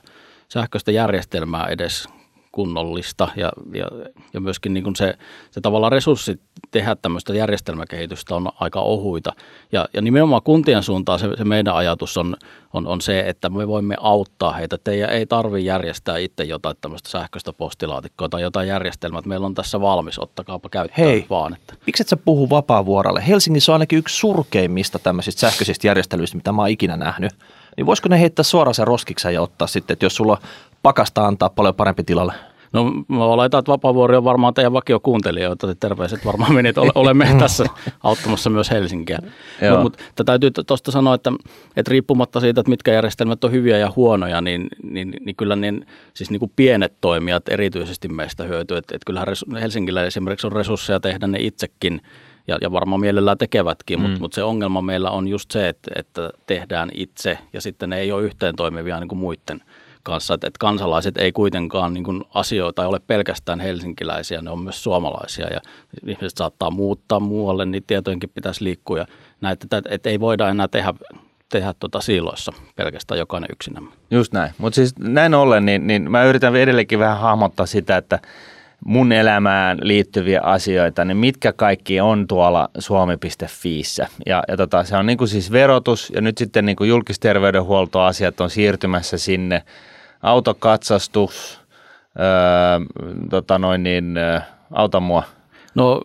[0.48, 2.09] sähköistä järjestelmää edes
[2.58, 3.86] kunnollista ja, ja,
[4.32, 5.14] ja myöskin niin kuin se,
[5.50, 6.40] se tavallaan resurssit
[6.70, 9.32] tehdä tämmöistä järjestelmäkehitystä on aika ohuita.
[9.72, 12.36] Ja, ja nimenomaan kuntien suuntaan se, se meidän ajatus on,
[12.72, 14.74] on, on se, että me voimme auttaa heitä.
[14.74, 19.80] Että ei, tarvitse järjestää itse jotain tämmöistä sähköistä postilaatikkoa tai jotain järjestelmää, meillä on tässä
[19.80, 21.54] valmis, ottakaapa käyttöön Hei, vaan.
[21.54, 21.74] Että.
[21.86, 23.26] miksi et sä puhu vapaavuorolle?
[23.28, 27.32] Helsingissä on ainakin yksi surkeimmista tämmöisistä sähköisistä järjestelyistä, mitä mä oon ikinä nähnyt.
[27.76, 30.38] Niin voisiko ne heittää suoraan sen roskiksen ja ottaa sitten, että jos sulla
[30.82, 32.32] pakasta antaa paljon parempi tilalle?
[32.72, 37.64] No mä oletan, että Vapaavuori on varmaan teidän vakiokuuntelijoita, että terveiset varmaan menit, olemme tässä
[38.02, 39.18] auttamassa myös Helsinkiä.
[39.61, 41.33] Mutta mut, täytyy tuosta sanoa, että,
[41.76, 45.87] että riippumatta siitä, että mitkä järjestelmät on hyviä ja huonoja, niin, niin, niin kyllä niin,
[46.14, 48.76] siis niin kuin pienet toimijat erityisesti meistä hyötyy.
[48.76, 49.28] Että, että kyllähän
[49.61, 52.00] Helsingillä esimerkiksi on resursseja tehdä ne itsekin,
[52.48, 54.02] ja, ja varmaan mielellään tekevätkin, mm.
[54.02, 57.98] mutta mut se ongelma meillä on just se, että, että tehdään itse ja sitten ne
[57.98, 59.61] ei ole yhteen toimivia niin kuin muiden
[60.08, 64.82] kanssa, että, että kansalaiset ei kuitenkaan niin kuin asioita ole pelkästään helsinkiläisiä, ne on myös
[64.82, 65.60] suomalaisia ja
[66.06, 69.06] ihmiset saattaa muuttaa muualle, niin tietojenkin pitäisi liikkua ja
[69.40, 70.94] näitä, että, että ei voida enää tehdä
[71.48, 73.90] tehdä tuota siiloissa pelkästään jokainen yksinämme.
[74.10, 74.52] Just näin.
[74.58, 78.18] Mutta siis näin ollen, niin, niin mä yritän edelleenkin vähän hahmottaa sitä, että
[78.84, 84.08] mun elämään liittyviä asioita, niin mitkä kaikki on tuolla suomi.fiissä.
[84.26, 88.40] Ja, ja tota, se on niin kuin siis verotus ja nyt sitten niin kuin julkisterveydenhuoltoasiat
[88.40, 89.62] on siirtymässä sinne
[90.22, 91.61] autokatsastus,
[92.18, 92.26] öö,
[93.31, 94.40] tota noin niin, öö,
[94.72, 95.22] auta mua.
[95.74, 96.02] No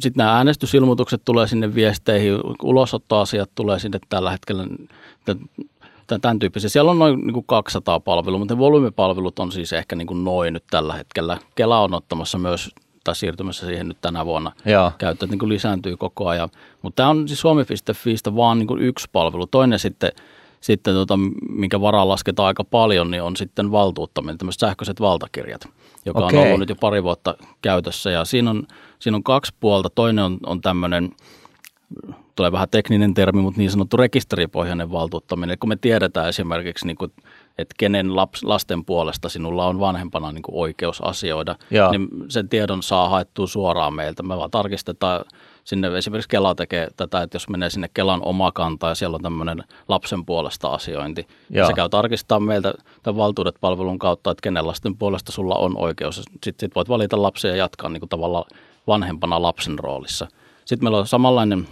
[0.00, 4.66] sitten nämä äänestysilmoitukset tulee sinne viesteihin, ulosottoasiat tulee sinne tällä hetkellä,
[6.20, 6.70] tämän tyyppisiä.
[6.70, 10.24] Siellä on noin niin kuin 200 palvelua, mutta ne volyymipalvelut on siis ehkä niin kuin
[10.24, 11.38] noin nyt tällä hetkellä.
[11.54, 12.70] Kela on ottamassa myös
[13.04, 14.52] tai siirtymässä siihen nyt tänä vuonna.
[14.98, 16.48] Käyttö niin kuin lisääntyy koko ajan.
[16.82, 19.46] Mutta tämä on siis suomi.fiistä vaan niin kuin yksi palvelu.
[19.46, 20.12] Toinen sitten
[20.62, 25.68] sitten tota, minkä varaan lasketaan aika paljon, niin on sitten valtuuttaminen, tämmöiset sähköiset valtakirjat,
[26.06, 26.38] joka okay.
[26.38, 28.10] on ollut nyt jo pari vuotta käytössä.
[28.10, 28.66] Ja siinä on,
[28.98, 29.90] siinä on kaksi puolta.
[29.90, 31.10] Toinen on, on tämmöinen,
[32.36, 35.50] tulee vähän tekninen termi, mutta niin sanottu rekisteripohjainen valtuuttaminen.
[35.50, 37.12] Eli kun me tiedetään esimerkiksi, niin kuin,
[37.58, 41.90] että kenen laps, lasten puolesta sinulla on vanhempana niin kuin oikeus asioida, Joo.
[41.90, 44.22] niin sen tiedon saa haettua suoraan meiltä.
[44.22, 45.24] Me vaan tarkistetaan
[45.64, 49.22] sinne esimerkiksi Kela tekee tätä, että jos menee sinne Kelan oma kanta ja siellä on
[49.22, 51.66] tämmöinen lapsen puolesta asiointi, Joo.
[51.66, 56.16] se käy tarkistaa meiltä tämän valtuudet palvelun kautta, että kenen lasten puolesta sulla on oikeus.
[56.16, 58.44] Sitten sit voit valita lapsia ja jatkaa niin kuin tavallaan
[58.86, 60.28] vanhempana lapsen roolissa.
[60.64, 61.68] Sitten meillä on samanlainen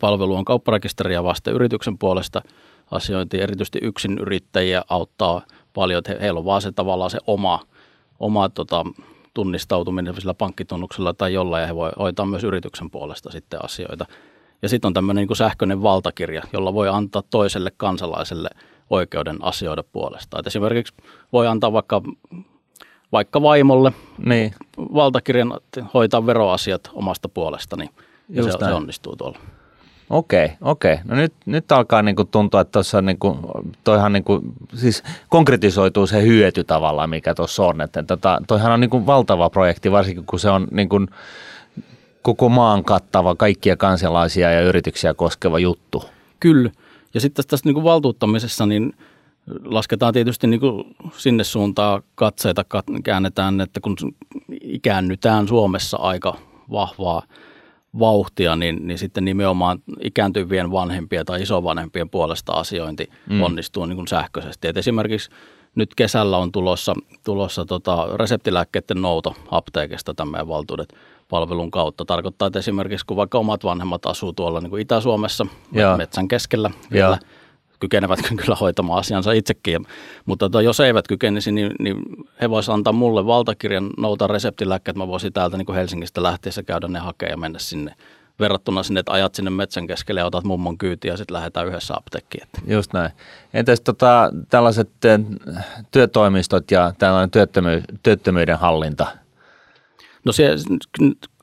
[0.00, 2.42] palvelu on kaupparekisteriä vasten yrityksen puolesta
[2.90, 3.40] asiointi.
[3.40, 5.42] Erityisesti yksin yrittäjiä auttaa
[5.74, 7.60] paljon, että heillä on vaan se tavallaan se oma,
[8.20, 8.84] oma tota,
[9.34, 14.06] tunnistautuminen sillä pankkitunnuksella tai jollain, ja he voi hoitaa myös yrityksen puolesta sitten asioita.
[14.62, 18.48] Ja sitten on tämmöinen niin sähköinen valtakirja, jolla voi antaa toiselle kansalaiselle
[18.90, 20.38] oikeuden asioida puolesta.
[20.38, 20.94] Et esimerkiksi
[21.32, 22.02] voi antaa vaikka,
[23.12, 23.92] vaikka vaimolle
[24.26, 24.54] niin.
[24.78, 25.60] valtakirjan
[25.94, 27.90] hoitaa veroasiat omasta puolestani,
[28.28, 29.38] ja se, se onnistuu tuolla.
[30.10, 30.98] Okei, okei.
[31.04, 33.38] No nyt, nyt alkaa niinku tuntua, että tuossa niinku,
[33.84, 34.40] toihan niinku,
[34.74, 37.80] siis konkretisoituu se hyöty tavallaan, mikä tuossa on.
[37.80, 41.06] Että tota, toihan on niinku valtava projekti, varsinkin kun se on niinku
[42.22, 46.04] koko maan kattava, kaikkia kansalaisia ja yrityksiä koskeva juttu.
[46.40, 46.70] Kyllä.
[47.14, 48.96] Ja sitten tässä niinku valtuuttamisessa niin
[49.64, 52.64] lasketaan tietysti niinku sinne suuntaan katseita,
[53.04, 53.96] käännetään, että kun
[54.60, 56.36] ikäännytään Suomessa aika
[56.70, 57.22] vahvaa–
[57.98, 63.42] vauhtia, niin, niin sitten nimenomaan ikääntyvien vanhempien tai isovanhempien puolesta asiointi mm.
[63.42, 64.68] onnistuu niin kuin sähköisesti.
[64.68, 65.30] Et esimerkiksi
[65.74, 70.94] nyt kesällä on tulossa, tulossa tota reseptilääkkeiden nouto apteekista tämän valtuudet
[71.28, 72.04] palvelun kautta.
[72.04, 75.96] Tarkoittaa, että esimerkiksi kun vaikka omat vanhemmat asuu tuolla niin kuin Itä-Suomessa ja.
[75.96, 77.28] metsän keskellä vielä, ja
[77.80, 79.86] kykenevät kyllä hoitamaan asiansa itsekin.
[80.26, 81.96] Mutta tota, jos eivät kykenisi, niin, niin
[82.40, 84.96] he voisivat antaa mulle valtakirjan nouta reseptilääkkeet.
[84.96, 87.94] Mä voisin täältä niin kuin Helsingistä lähtiessä käydä ne hakea ja mennä sinne
[88.40, 91.94] verrattuna sinne, että ajat sinne metsän keskelle ja otat mummon kyytiä ja sitten lähdetään yhdessä
[91.96, 92.48] apteekkiin.
[92.66, 93.10] Just näin.
[93.54, 94.90] Entäs tota, tällaiset
[95.90, 99.06] työtoimistot ja tällainen työttömy- työttömyyden hallinta?
[100.24, 100.50] No se,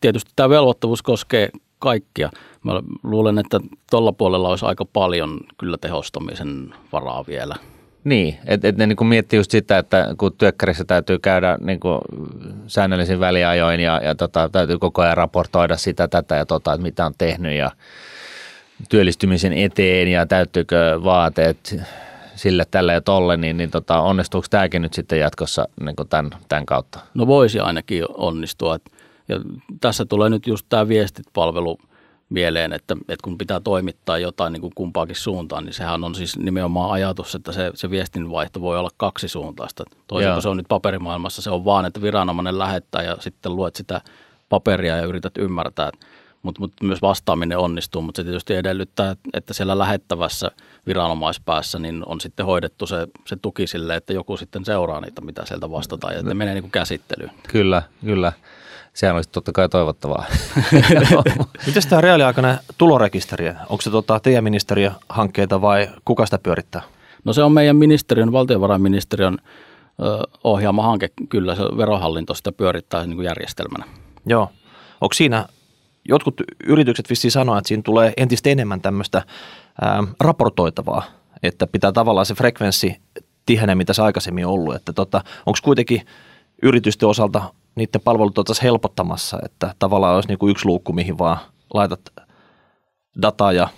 [0.01, 2.29] tietysti tämä velvoittavuus koskee kaikkia.
[2.65, 3.59] Mä luulen, että
[3.91, 7.55] tuolla puolella olisi aika paljon kyllä tehostamisen varaa vielä.
[8.03, 11.99] Niin, että et ne niin miettii just sitä, että kun työkkärissä täytyy käydä niin kuin
[12.67, 17.05] säännöllisin väliajoin ja, ja tota, täytyy koko ajan raportoida sitä, tätä ja tota, että mitä
[17.05, 17.71] on tehnyt ja
[18.89, 21.75] työllistymisen eteen ja täyttyykö vaateet
[22.35, 26.31] sille, tälle ja tolle, niin, niin tota, onnistuuko tämäkin nyt sitten jatkossa niin kuin tämän,
[26.49, 26.99] tämän kautta?
[27.13, 28.77] No voisi ainakin onnistua.
[29.27, 29.39] Ja
[29.81, 31.77] tässä tulee nyt just tämä viestit-palvelu–
[32.29, 36.37] mieleen, että, että kun pitää toimittaa jotain niin kuin kumpaakin suuntaan, niin sehän on siis
[36.37, 39.83] nimenomaan ajatus, että se, se viestinvaihto voi olla kaksi suuntaista.
[40.07, 43.75] Toisin kuin se on nyt paperimaailmassa, se on vaan, että viranomainen lähettää ja sitten luet
[43.75, 44.01] sitä
[44.49, 45.91] paperia ja yrität ymmärtää,
[46.45, 50.51] mutta mut myös vastaaminen onnistuu, mutta se tietysti edellyttää, että siellä lähettävässä
[50.87, 55.45] viranomaispäässä niin on sitten hoidettu se, se tuki sille, että joku sitten seuraa niitä, mitä
[55.45, 57.31] sieltä vastataan ja että ne menee niin kuin käsittelyyn.
[57.47, 58.33] Kyllä, kyllä
[58.93, 60.25] sehän olisi totta kai toivottavaa.
[61.67, 66.81] Miten tämä reaaliaikainen tulorekisteri, onko se tota teidän ministeriön hankkeita vai kuka sitä pyörittää?
[67.23, 69.37] No se on meidän ministeriön, valtiovarainministeriön
[70.43, 73.85] ohjaama hanke, kyllä se verohallinto sitä pyörittää niin kuin järjestelmänä.
[74.25, 74.51] Joo.
[75.01, 75.45] Onko siinä,
[76.09, 79.23] jotkut yritykset vissiin sanoa, että siinä tulee entistä enemmän tämmöistä
[79.81, 81.03] ää, raportoitavaa,
[81.43, 82.97] että pitää tavallaan se frekvenssi
[83.45, 84.75] tihenee, mitä se aikaisemmin ollut.
[84.75, 86.01] Että tota, onko kuitenkin
[86.63, 91.37] yritysten osalta niiden palvelut oltaisiin helpottamassa, että tavallaan olisi niin kuin yksi luukku, mihin vaan
[91.73, 92.01] laitat
[93.21, 93.69] dataa ja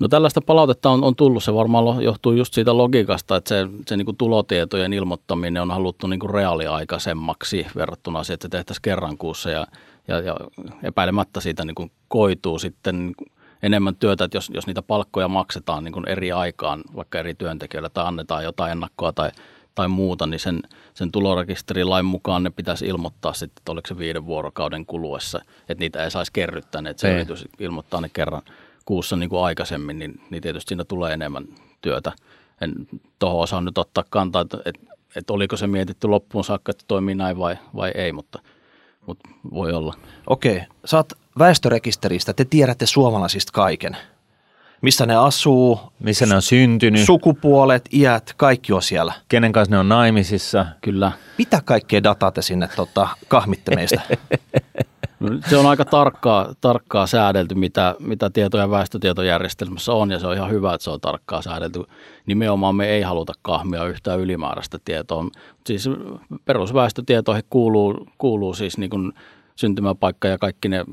[0.00, 3.96] No tällaista palautetta on, on tullut, se varmaan johtuu just siitä logiikasta, että se, se
[3.96, 9.50] niin kuin tulotietojen ilmoittaminen on haluttu niin kuin reaaliaikaisemmaksi verrattuna siihen, että tehtäisiin kerran kuussa
[9.50, 9.66] ja,
[10.08, 10.36] ja, ja
[10.82, 13.14] epäilemättä siitä niin kuin koituu sitten
[13.62, 17.88] enemmän työtä, että jos, jos niitä palkkoja maksetaan niin kuin eri aikaan, vaikka eri työntekijöille
[17.88, 19.30] tai annetaan jotain ennakkoa tai
[19.78, 20.62] tai muuta, niin sen,
[20.94, 26.04] sen tulorekisterilain mukaan ne pitäisi ilmoittaa sitten, että oliko se viiden vuorokauden kuluessa, että niitä
[26.04, 28.42] ei saisi kerryttää, että se yritys ilmoittaa ne kerran
[28.84, 31.44] kuussa niin kuin aikaisemmin, niin, niin tietysti siinä tulee enemmän
[31.80, 32.12] työtä.
[32.60, 32.72] En
[33.18, 34.80] tuohon osaa nyt ottaa kantaa, että, että,
[35.16, 38.38] että oliko se mietitty loppuun saakka, että toimii näin vai, vai ei, mutta,
[39.08, 39.94] mutta voi olla.
[40.26, 43.96] Okei, saat väestörekisteristä, te tiedätte suomalaisista kaiken
[44.80, 45.80] missä ne asuu.
[45.98, 47.04] Missä ne on syntynyt.
[47.04, 49.12] Sukupuolet, iät, kaikki on siellä.
[49.28, 50.66] Kenen kanssa ne on naimisissa.
[50.80, 51.12] Kyllä.
[51.38, 54.00] Mitä kaikkea dataa te sinne tota, kahmitte meistä?
[55.50, 60.50] Se on aika tarkkaa, tarkkaa säädelty, mitä, mitä tietoja väestötietojärjestelmässä on, ja se on ihan
[60.50, 61.82] hyvä, että se on tarkkaa säädelty.
[62.26, 65.24] Nimenomaan me ei haluta kahmia yhtään ylimääräistä tietoa.
[65.66, 65.90] Siis
[66.44, 69.12] perusväestötietoihin kuuluu, kuuluu siis niin kuin
[69.56, 70.84] syntymäpaikka ja kaikki ne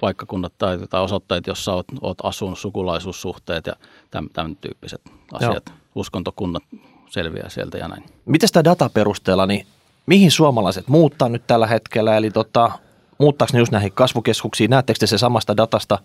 [0.00, 3.72] paikkakunnat tai, tai osoitteet, jossa olet, olet asunut, sukulaisuussuhteet ja
[4.10, 5.00] tämän, tämän tyyppiset
[5.32, 5.66] asiat.
[5.68, 5.76] Joo.
[5.94, 6.62] Uskontokunnat
[7.10, 8.04] selviää sieltä ja näin.
[8.24, 9.66] Miten sitä dataperusteella, niin
[10.06, 12.16] mihin suomalaiset muuttaa nyt tällä hetkellä?
[12.16, 12.70] Eli tota,
[13.18, 14.70] muuttaako ne just näihin kasvukeskuksiin?
[14.70, 15.98] Näettekö te se samasta datasta,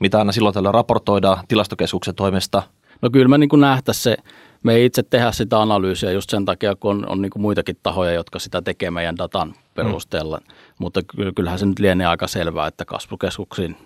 [0.00, 2.62] mitä aina silloin tällä raportoidaan tilastokeskuksen toimesta?
[3.02, 4.16] No kyllä me niin nähtäisiin se
[4.62, 7.76] me ei itse tehdä sitä analyysiä just sen takia, kun on, on niin kuin muitakin
[7.82, 10.38] tahoja, jotka sitä tekee meidän datan perusteella.
[10.38, 10.54] Mm.
[10.78, 11.00] Mutta
[11.36, 13.76] kyllähän se nyt lienee aika selvää, että kasvukeskuksiin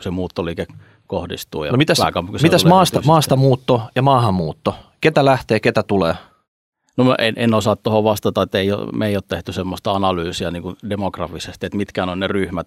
[0.00, 0.66] se muuttoliike
[1.06, 1.64] kohdistuu.
[1.64, 1.98] Ja No mitäs,
[2.42, 4.74] mitäs maasta, maasta muutto ja maahanmuutto?
[5.00, 6.14] Ketä lähtee, ketä tulee?
[6.96, 9.90] No mä en, en osaa tuohon vastata, että ei ole, me ei ole tehty semmoista
[9.92, 12.66] analyysiä niin kuin demografisesti, että mitkä on ne ryhmät.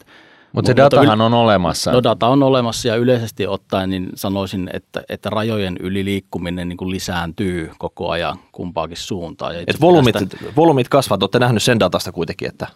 [0.51, 1.91] Mutta se Mutta datahan on olemassa.
[1.91, 6.77] No data on olemassa ja yleisesti ottaen niin sanoisin, että, että rajojen yli liikkuminen niin
[6.77, 9.55] kuin lisääntyy koko ajan kumpaakin suuntaan.
[9.55, 12.67] Ja Et volyymit, tästä- volyymit kasvavat, olette nähnyt sen datasta kuitenkin, että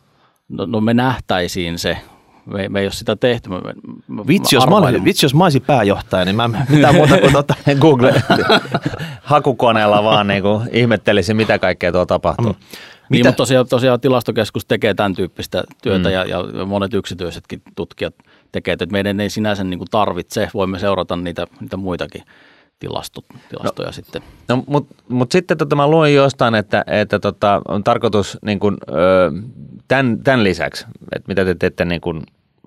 [0.49, 1.97] no, no me nähtäisiin se.
[2.45, 3.49] Me, me ei ole sitä tehty.
[3.49, 3.57] Me,
[4.07, 7.55] me, vitsi jos, mä, vitsi jos mä olisin pääjohtaja, niin mä mitään muuta kuin tota,
[7.79, 8.13] Google
[9.21, 12.45] hakukoneella vaan niin kuin ihmettelisi, mitä kaikkea tuo tapahtuu.
[12.45, 12.57] Niin,
[13.09, 16.13] Mitä- mutta tosiaan, tosiaan tilastokeskus tekee tämän tyyppistä työtä mm.
[16.13, 18.15] ja, ja monet yksityisetkin tutkijat
[18.51, 22.23] tekee, että meidän ei sinänsä niin kuin tarvitse, voimme seurata niitä, niitä muitakin
[22.81, 23.91] tilastot, tilastoja no.
[23.91, 24.21] sitten.
[24.47, 28.77] No, mutta mut sitten tota, mä luin jostain, että, että tota, on tarkoitus niin kun,
[28.89, 29.31] ö,
[29.87, 32.23] tämän, tämän lisäksi, että mitä te teette niin kun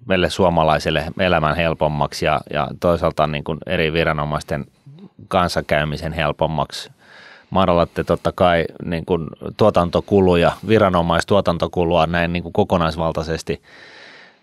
[0.06, 4.64] meille suomalaisille elämän helpommaksi ja, ja toisaalta niin kun eri viranomaisten
[5.28, 6.90] kanssakäymisen helpommaksi.
[7.50, 13.62] Madallatte totta kai niin kun tuotantokuluja, viranomaistuotantokulua näin niin kun kokonaisvaltaisesti,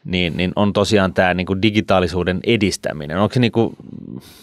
[0.06, 3.18] niin, niin on tosiaan tämä niin digitaalisuuden edistäminen.
[3.18, 3.76] Onko se, niin kuin,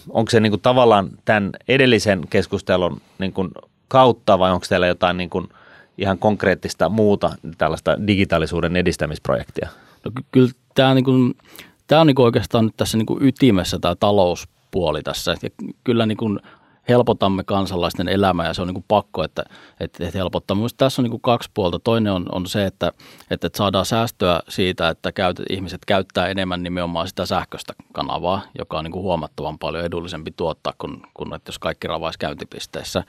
[0.09, 3.49] onko se niin kuin tavallaan tämän edellisen keskustelun niin kuin
[3.87, 5.49] kautta vai onko teillä jotain niin kuin
[5.97, 9.69] ihan konkreettista muuta tällaista digitaalisuuden edistämisprojektia?
[10.05, 11.35] No, ky- kyllä tämä, niin kuin,
[11.87, 15.35] tämä on niin kuin oikeastaan nyt tässä niin kuin ytimessä tämä talouspuoli tässä.
[15.41, 15.49] Ja
[15.83, 16.39] kyllä niin kuin
[16.89, 19.43] helpotamme kansalaisten elämää ja se on niin kuin pakko, että,
[19.79, 20.55] että, että helpottaa.
[20.55, 21.79] Mielestäni tässä on niin kuin kaksi puolta.
[21.79, 22.91] Toinen on, on se, että,
[23.31, 28.83] että, saadaan säästöä siitä, että käyt, ihmiset käyttää enemmän nimenomaan sitä sähköistä kanavaa, joka on
[28.83, 33.03] niin kuin huomattavan paljon edullisempi tuottaa kuin, kuin että jos kaikki ravaisi käyntipisteissä.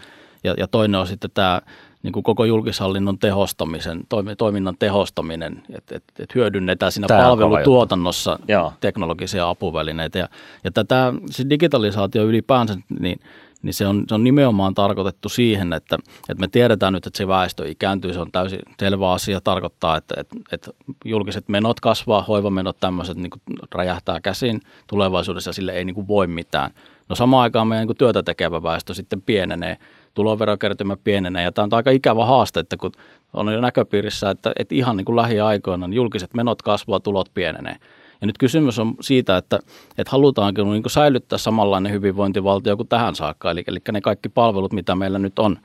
[0.44, 1.62] Ja, ja toinen on sitten tämä
[2.02, 8.38] niin kuin koko julkishallinnon tehostamisen, toimi- toiminnan tehostaminen, että et, et hyödynnetään siinä Tämä palvelutuotannossa
[8.80, 10.18] teknologisia apuvälineitä.
[10.18, 10.28] Ja,
[10.64, 13.20] ja tätä siis digitalisaatio ylipäänsä, niin,
[13.62, 17.28] niin se, on, se on nimenomaan tarkoitettu siihen, että, että me tiedetään nyt, että se
[17.28, 20.70] väestö ikääntyy, se on täysin selvä asia, tarkoittaa, että, että, että
[21.04, 23.42] julkiset menot kasvaa, hoivamenot tämmöiset niin kuin
[23.74, 25.52] räjähtää käsiin tulevaisuudessa.
[25.52, 26.70] Sille ei niin kuin voi mitään.
[27.08, 29.76] No samaan aikaan meidän niin työtä tekevä väestö sitten pienenee,
[30.14, 31.44] tuloverokertymä pienenee.
[31.44, 32.92] Ja tämä on aika ikävä haaste, että kun
[33.32, 37.76] on jo näköpiirissä, että, että ihan niin kuin lähiaikoina niin julkiset menot kasvaa, tulot pienenee.
[38.20, 39.59] Ja nyt kysymys on siitä, että,
[39.98, 44.72] että halutaanko niin kuin säilyttää samanlainen hyvinvointivaltio kuin tähän saakka, eli, eli ne kaikki palvelut,
[44.72, 45.59] mitä meillä nyt on,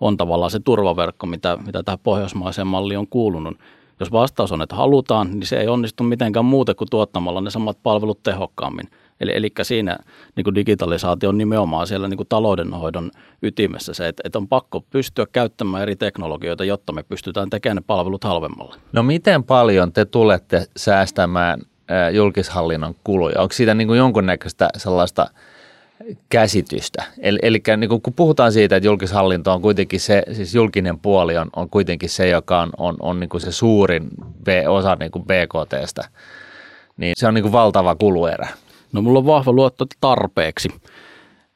[0.00, 3.58] on tavallaan se turvaverkko, mitä, mitä tähän pohjoismaiseen malliin on kuulunut.
[4.00, 7.78] Jos vastaus on, että halutaan, niin se ei onnistu mitenkään muuten kuin tuottamalla ne samat
[7.82, 8.88] palvelut tehokkaammin.
[9.20, 9.98] Eli, eli siinä
[10.36, 13.10] niin kuin digitalisaatio on nimenomaan siellä niin kuin taloudenhoidon
[13.42, 17.82] ytimessä se, että, että on pakko pystyä käyttämään eri teknologioita, jotta me pystytään tekemään ne
[17.86, 18.76] palvelut halvemmalla.
[18.92, 21.71] No miten paljon te tulette säästämään ää,
[22.12, 23.40] julkishallinnon kuluja?
[23.40, 25.26] Onko siitä niin kuin jonkunnäköistä sellaista
[26.28, 27.04] käsitystä?
[27.18, 31.36] Eli, eli niin kuin, kun puhutaan siitä, että julkishallinto on kuitenkin se, siis julkinen puoli
[31.36, 34.08] on, on kuitenkin se, joka on, on, on niin kuin se suurin
[34.68, 36.08] osa niin kuin BKTstä,
[36.96, 38.48] niin se on niin kuin valtava kuluerä.
[38.92, 40.68] No mulla on vahva luotto tarpeeksi.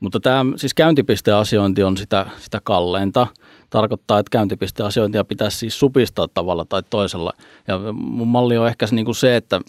[0.01, 3.27] Mutta tämä siis käyntipisteasiointi on sitä, sitä kalleinta.
[3.71, 7.33] Tarkoittaa, että käyntipisteasiointia pitäisi siis supistaa tavalla tai toisella.
[7.69, 9.61] Ja mun malli on ehkä se, niin kuin se että,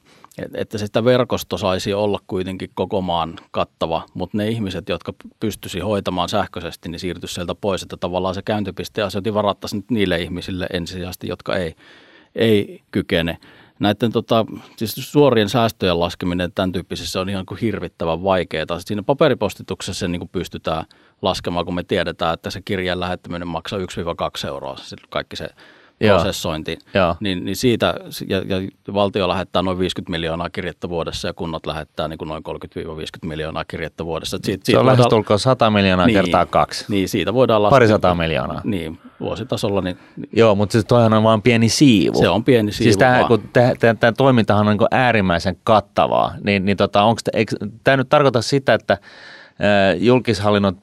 [0.54, 6.30] että sitä verkosto saisi olla kuitenkin koko maan kattava, mutta ne ihmiset, jotka pystyisi hoitamaan
[6.30, 11.56] sähköisesti, niin siirtyisi sieltä pois, että tavallaan se käyntipisteasiointi varattaisiin nyt niille ihmisille ensisijaisesti, jotka
[11.56, 11.76] ei,
[12.36, 13.38] ei kykene
[13.80, 14.45] näiden tota,
[14.76, 18.80] siis suorien säästöjen laskeminen tämän tyyppisessä on ihan kuin hirvittävän vaikeaa.
[18.80, 20.86] Siinä paperipostituksessa se niin kuin pystytään
[21.21, 24.76] laskemaan, kun me tiedetään, että se kirjeen lähettäminen maksaa 1-2 euroa,
[25.10, 25.50] kaikki se.
[26.07, 26.77] Prosessointi.
[26.93, 27.15] Joo.
[27.19, 27.93] Niin, niin siitä,
[28.29, 28.57] ja, ja
[28.93, 33.65] valtio lähettää noin 50 miljoonaa kirjettä vuodessa ja kunnat lähettää niin kuin noin 30-50 miljoonaa
[33.65, 34.38] kirjettä vuodessa.
[34.38, 36.15] Et Siitä, Se siitä on voidaan- lähestulkoon 100 miljoonaa Niin.
[36.15, 36.86] kertaa kaksi.
[36.89, 37.75] Niin, siitä voidaan laskea.
[37.75, 38.62] Parisataa miljoonaa.
[38.63, 39.97] Niin, vuositasolla niin
[40.33, 42.19] Joo, mutta siis toihan on vain pieni siivu.
[42.19, 43.43] se on pieni siivu Siis tämä, kun
[43.99, 47.21] tämä toimintahan on niin äärimmäisen kattavaa, niin, niin tota, onko
[47.83, 48.97] tämä nyt tarkoita sitä, että
[49.99, 50.77] julkishallinnon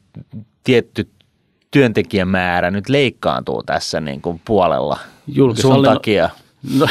[0.65, 1.09] tietty
[1.75, 4.99] työntekijämäärä nyt leikkaantuu tässä niin kuin puolella
[5.55, 6.31] sun takia?
[6.79, 6.87] No,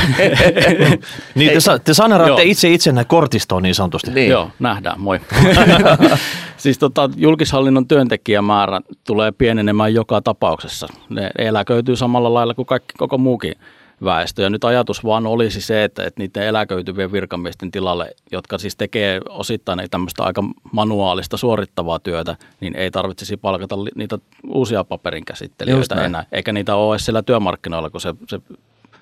[1.35, 2.51] Niin te, sa- te saneeraatte Joo.
[2.51, 4.11] itse itsenne kortistoon niin sanotusti.
[4.11, 4.29] Niin.
[4.31, 5.19] Joo, nähdään, moi.
[6.57, 10.87] siis tota, julkishallinnon työntekijämäärä tulee pienenemään joka tapauksessa.
[11.09, 13.53] Ne eläköityy samalla lailla kuin kaikki, koko muukin
[14.03, 14.41] väestö.
[14.41, 19.21] Ja nyt ajatus vaan olisi se, että, että niiden eläköityvien virkamiesten tilalle, jotka siis tekee
[19.29, 26.25] osittain tämmöistä aika manuaalista suorittavaa työtä, niin ei tarvitsisi palkata niitä uusia paperinkäsittelijöitä enää.
[26.31, 28.39] Eikä niitä ole siellä työmarkkinoilla, kun se, se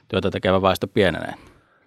[0.07, 1.33] työtä tekevä väestö pienenee.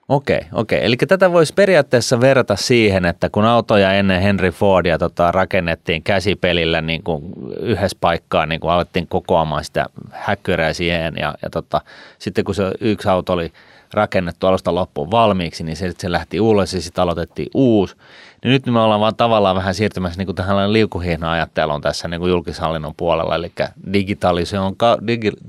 [0.09, 0.85] Okei, okei.
[0.85, 6.81] Eli tätä voisi periaatteessa verrata siihen, että kun autoja ennen Henry Fordia tota, rakennettiin käsipelillä
[6.81, 11.81] niin kuin yhdessä paikkaa, niin kuin alettiin kokoamaan sitä häkkyrää siihen ja, ja tota,
[12.19, 13.53] sitten kun se yksi auto oli
[13.93, 17.97] rakennettu alusta loppuun valmiiksi, niin se, se lähti ulos ja sitten aloitettiin uusi.
[18.45, 22.31] Niin nyt me ollaan vaan tavallaan vähän siirtymässä niin kuin tähän liukuhihna-ajatteluun tässä niin kuin
[22.31, 23.53] julkishallinnon puolella, eli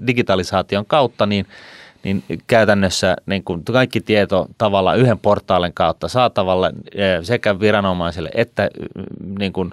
[0.08, 1.46] digitalisaation kautta niin–
[2.06, 8.70] niin käytännössä niin kuin kaikki tieto tavallaan yhden portaalin kautta saatavalle eh, sekä viranomaisille että
[8.96, 9.72] mm, niin kuin,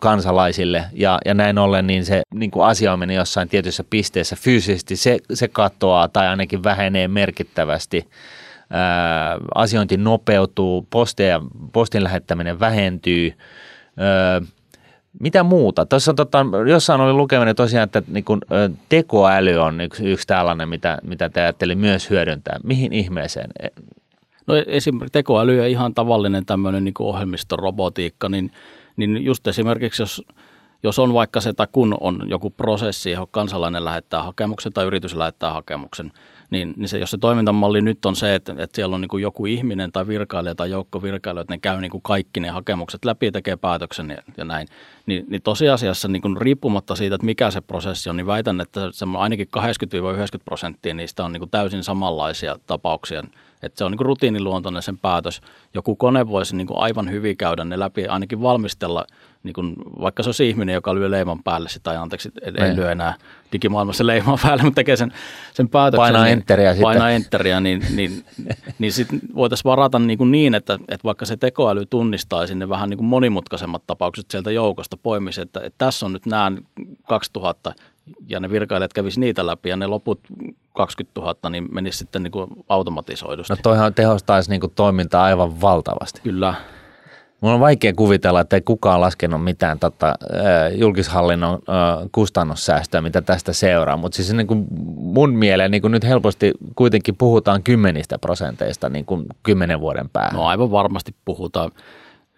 [0.00, 5.18] kansalaisille ja, ja näin ollen niin se niin kuin asioiminen jossain tietyssä pisteessä fyysisesti se,
[5.32, 8.08] se katoaa tai ainakin vähenee merkittävästi.
[8.70, 11.40] Ää, asiointi nopeutuu, posteja,
[11.72, 13.32] postin lähettäminen vähentyy,
[13.96, 14.40] ää,
[15.20, 15.86] mitä muuta?
[15.86, 18.40] Tuossa tota, jossain oli lukeminen tosiaan, että niin kun,
[18.88, 22.58] tekoäly on yksi, yksi tällainen, mitä, mitä te ajattelin myös hyödyntää.
[22.62, 23.50] Mihin ihmeeseen?
[24.46, 28.50] No esimerkiksi tekoäly ja ihan tavallinen tämmöinen niin ohjelmistorobotiikka, niin,
[28.96, 30.22] niin just esimerkiksi jos,
[30.82, 35.14] jos on vaikka se, tai kun on joku prosessi, johon kansalainen lähettää hakemuksen tai yritys
[35.14, 36.12] lähettää hakemuksen–
[36.50, 39.22] niin, niin se, jos se toimintamalli nyt on se, että, että siellä on niin kuin
[39.22, 43.04] joku ihminen tai virkailija tai joukko virkailijoita, että ne käy niin kuin kaikki ne hakemukset
[43.04, 44.68] läpi ja tekee päätöksen ja, ja näin,
[45.06, 48.80] niin, niin tosiasiassa niin kuin riippumatta siitä, että mikä se prosessi on, niin väitän, että
[49.18, 49.60] ainakin 80-90
[50.44, 53.22] prosenttia niistä on niin kuin täysin samanlaisia tapauksia
[53.62, 55.40] että se on niin kuin rutiiniluontoinen sen päätös.
[55.74, 59.06] Joku kone voisi niin kuin aivan hyvin käydä ne läpi, ainakin valmistella,
[59.46, 62.76] niin kuin, vaikka se olisi ihminen, joka lyö leiman päälle tai anteeksi, ei niin.
[62.76, 63.14] lyö enää
[63.52, 65.12] digimaailmassa leimaa päälle, mutta tekee sen,
[65.54, 66.02] sen päätöksen.
[66.02, 66.82] Painaa niin, enteriä sitten.
[66.82, 68.24] Painaa enteriä, niin, niin,
[68.78, 72.90] niin sitten voitaisiin varata niin, kuin niin että, että vaikka se tekoäly tunnistaisi ne vähän
[72.90, 76.52] niin kuin monimutkaisemmat tapaukset sieltä joukosta, poimisi, että, että tässä on nyt nämä
[77.08, 77.74] 2000
[78.28, 80.20] ja ne virkailijat kävisi niitä läpi ja ne loput
[80.76, 83.52] 20 000 niin menisi sitten niin kuin automatisoidusti.
[83.52, 86.20] No toihan tehostaisi niin kuin toimintaa aivan valtavasti.
[86.20, 86.54] Kyllä.
[87.40, 90.14] Mun on vaikea kuvitella, että ei kukaan laskenut mitään tota,
[90.74, 91.58] julkishallinnon
[92.12, 93.96] kustannussäästöä, mitä tästä seuraa.
[93.96, 99.04] Mutta siis niin kuin mun mieleen niin kuin nyt helposti kuitenkin puhutaan kymmenistä prosenteista niin
[99.04, 100.34] kuin kymmenen vuoden päähän.
[100.34, 101.70] No aivan varmasti puhutaan.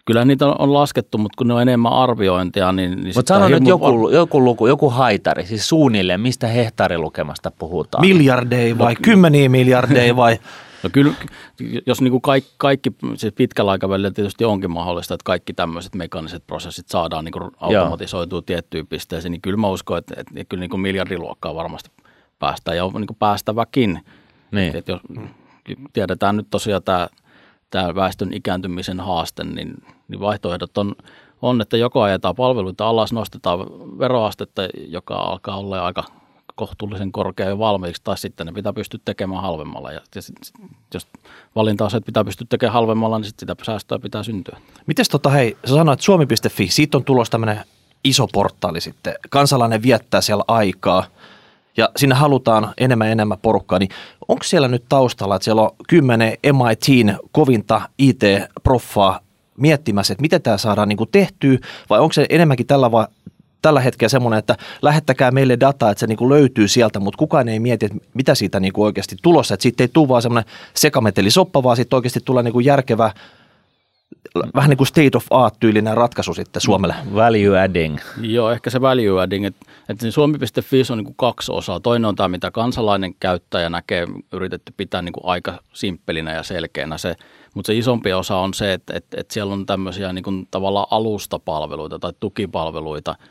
[0.05, 2.91] Kyllä niitä on laskettu, mutta kun ne on enemmän arviointia, niin...
[2.91, 4.13] niin mutta sano nyt joku, var...
[4.13, 8.07] joku luku, joku haitari, siis suunnilleen, mistä hehtaarilukemasta puhutaan?
[8.07, 10.39] Miljardeja vai no, kymmeniä miljardeja vai...
[10.83, 11.13] No kyllä,
[11.85, 16.47] jos niin kuin kaikki, kaikki siis pitkällä aikavälillä tietysti onkin mahdollista, että kaikki tämmöiset mekaniset
[16.47, 20.61] prosessit saadaan niin kuin automatisoitua tiettyyn pisteeseen, niin kyllä mä uskon, että, että, että kyllä
[20.61, 21.89] niin kuin miljardiluokkaa varmasti
[22.39, 23.99] päästään ja on niin kuin päästäväkin.
[24.51, 24.75] Niin.
[24.75, 25.01] Että jos,
[25.93, 27.07] tiedetään nyt tosiaan tämä
[27.69, 29.73] tämä väestön ikääntymisen haaste, niin,
[30.07, 30.95] niin vaihtoehdot on,
[31.41, 33.59] on, että joko ajetaan palveluita alas, nostetaan
[33.99, 36.03] veroastetta, joka alkaa olla aika
[36.59, 39.91] kohtuullisen korkea jo valmiiksi, tai sitten ne pitää pystyä tekemään halvemmalla.
[39.91, 40.35] Ja, ja sit,
[40.93, 41.07] jos
[41.55, 44.57] valinta on se, että pitää pystyä tekemään halvemmalla, niin sit sitä säästöä pitää syntyä.
[44.85, 47.59] Mites tota, hei, sä sanoit suomi.fi, siitä on tulossa tämmöinen
[48.03, 49.13] iso portaali sitten.
[49.29, 51.03] Kansalainen viettää siellä aikaa–
[51.79, 53.89] ja sinne halutaan enemmän ja enemmän porukkaa, niin
[54.27, 59.19] onko siellä nyt taustalla, että siellä on kymmenen MITin kovinta IT-proffaa
[59.57, 61.57] miettimässä, että miten tämä saadaan niin kuin tehtyä,
[61.89, 62.91] vai onko se enemmänkin tällä,
[63.61, 67.49] tällä hetkellä semmoinen, että lähettäkää meille dataa, että se niin kuin löytyy sieltä, mutta kukaan
[67.49, 70.51] ei mieti, että mitä siitä niin kuin oikeasti tulossa, että siitä ei tule vaan semmoinen
[70.73, 73.11] sekametelisoppa, vaan sitten oikeasti tulee niin kuin järkevä
[74.55, 76.95] vähän niin kuin state of art-tyylinen ratkaisu sitten Suomelle.
[77.15, 77.97] Value adding.
[78.21, 81.79] Joo, ehkä se value adding, että, että niin suomi.fi on niin kuin kaksi osaa.
[81.79, 86.97] Toinen on tämä, mitä kansalainen käyttäjä näkee, yritetty pitää niin kuin aika simppelinä ja selkeänä
[86.97, 87.15] se,
[87.53, 90.87] mutta se isompi osa on se, että, että, että siellä on tämmöisiä niin kuin tavallaan
[90.91, 93.15] alustapalveluita tai tukipalveluita–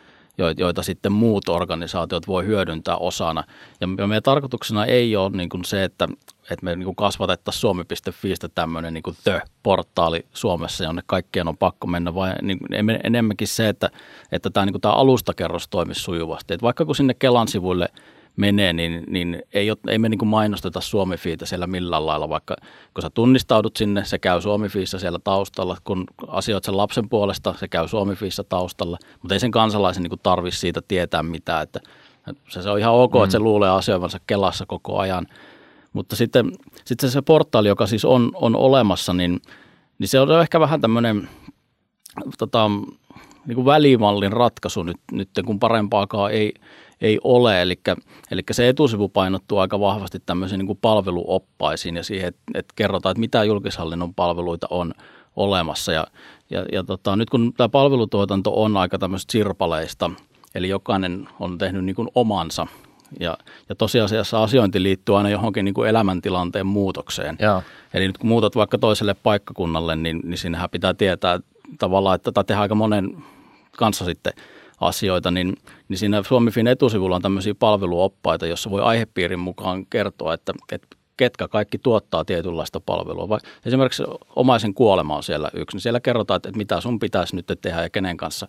[0.58, 3.44] joita sitten muut organisaatiot voi hyödyntää osana.
[3.80, 6.08] Ja meidän tarkoituksena ei ole niin kuin se, että,
[6.50, 12.34] että me niin kasvatettaisiin suomi.fiistä tämmöinen niin the-portaali Suomessa, jonne kaikkien on pakko mennä, vai
[12.42, 12.58] niin
[13.04, 13.90] enemmänkin se, että,
[14.32, 16.54] että tämä, niin kuin tämä alustakerros toimisi sujuvasti.
[16.54, 17.88] Että vaikka kun sinne Kelan sivuille–
[18.38, 22.56] menee, niin, niin ei, ole, ei me niin kuin mainosteta Suomi-fiitä siellä millään lailla, vaikka
[22.94, 27.68] kun sä tunnistaudut sinne, se käy Suomi-fiissä siellä taustalla, kun asioit sen lapsen puolesta, se
[27.68, 31.80] käy Suomi-fiissä taustalla, mutta ei sen kansalaisen niin tarvitse siitä tietää mitään, että
[32.48, 33.22] se, se on ihan ok, mm.
[33.22, 33.44] että se mm.
[33.44, 35.26] luulee asioivansa Kelassa koko ajan,
[35.92, 36.52] mutta sitten,
[36.84, 39.40] sitten se portaali, joka siis on, on olemassa, niin,
[39.98, 41.28] niin se on ehkä vähän tämmöinen
[42.38, 42.70] tota,
[43.46, 46.54] niin kuin välimallin ratkaisu nyt, nyt kun parempaakaan ei,
[47.00, 47.62] ei ole.
[47.62, 47.80] Eli,
[48.30, 53.10] eli se etusivu painottuu aika vahvasti tämmöisiin niin kuin palveluoppaisiin ja siihen, että, että kerrotaan,
[53.10, 54.94] että mitä julkishallinnon palveluita on
[55.36, 55.92] olemassa.
[55.92, 56.06] Ja,
[56.50, 60.10] ja, ja tota, nyt kun tämä palvelutuotanto on aika tämmöistä sirpaleista,
[60.54, 62.66] eli jokainen on tehnyt niin kuin omansa,
[63.20, 63.38] Ja,
[63.68, 67.36] ja tosiasiassa asiointi liittyy aina johonkin niin kuin elämäntilanteen muutokseen.
[67.40, 67.62] Joo.
[67.94, 71.40] Eli nyt kun muutat vaikka toiselle paikkakunnalle, niin, niin siinähän pitää tietää
[71.78, 73.16] tavallaan, että tätä tehdään aika monen
[73.76, 74.32] kanssa sitten
[74.80, 75.56] asioita, niin,
[75.88, 81.48] niin siinä Suomifin etusivulla on tämmöisiä palveluoppaita, jossa voi aihepiirin mukaan kertoa, että, että ketkä
[81.48, 83.28] kaikki tuottaa tietynlaista palvelua.
[83.28, 84.02] Vai esimerkiksi
[84.36, 87.82] omaisen kuolema on siellä yksi, niin siellä kerrotaan, että, että mitä sun pitäisi nyt tehdä
[87.82, 88.48] ja kenen kanssa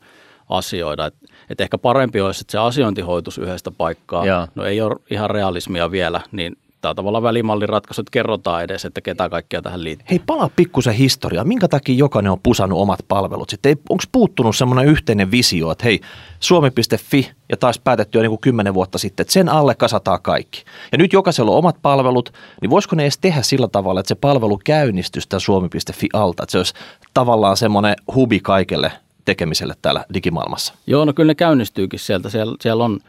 [0.49, 1.05] asioida.
[1.05, 1.19] Että
[1.49, 3.01] et ehkä parempi olisi, että se asiointi
[3.41, 4.25] yhdestä paikkaa.
[4.25, 4.47] Joo.
[4.55, 9.29] No ei ole ihan realismia vielä, niin tämä tavalla välimallin ratkaisut kerrotaan edes, että ketä
[9.29, 10.07] kaikkia tähän liittyy.
[10.09, 11.43] Hei, palaa pikkusen historiaa.
[11.43, 13.49] Minkä takia jokainen on pusannut omat palvelut?
[13.49, 16.01] Sitten onko puuttunut semmoinen yhteinen visio, että hei,
[16.39, 20.63] suomi.fi ja taas päätetty jo niin kuin kymmenen vuotta sitten, että sen alle kasataan kaikki.
[20.91, 24.15] Ja nyt jokaisella on omat palvelut, niin voisiko ne edes tehdä sillä tavalla, että se
[24.15, 26.73] palvelu käynnistyisi tämän suomi.fi alta, että se olisi
[27.13, 28.91] tavallaan semmoinen hubi kaikelle
[29.25, 30.73] tekemiselle täällä digimaailmassa?
[30.87, 32.29] Joo, no kyllä ne käynnistyykin sieltä.
[32.29, 32.99] Siellä, siellä on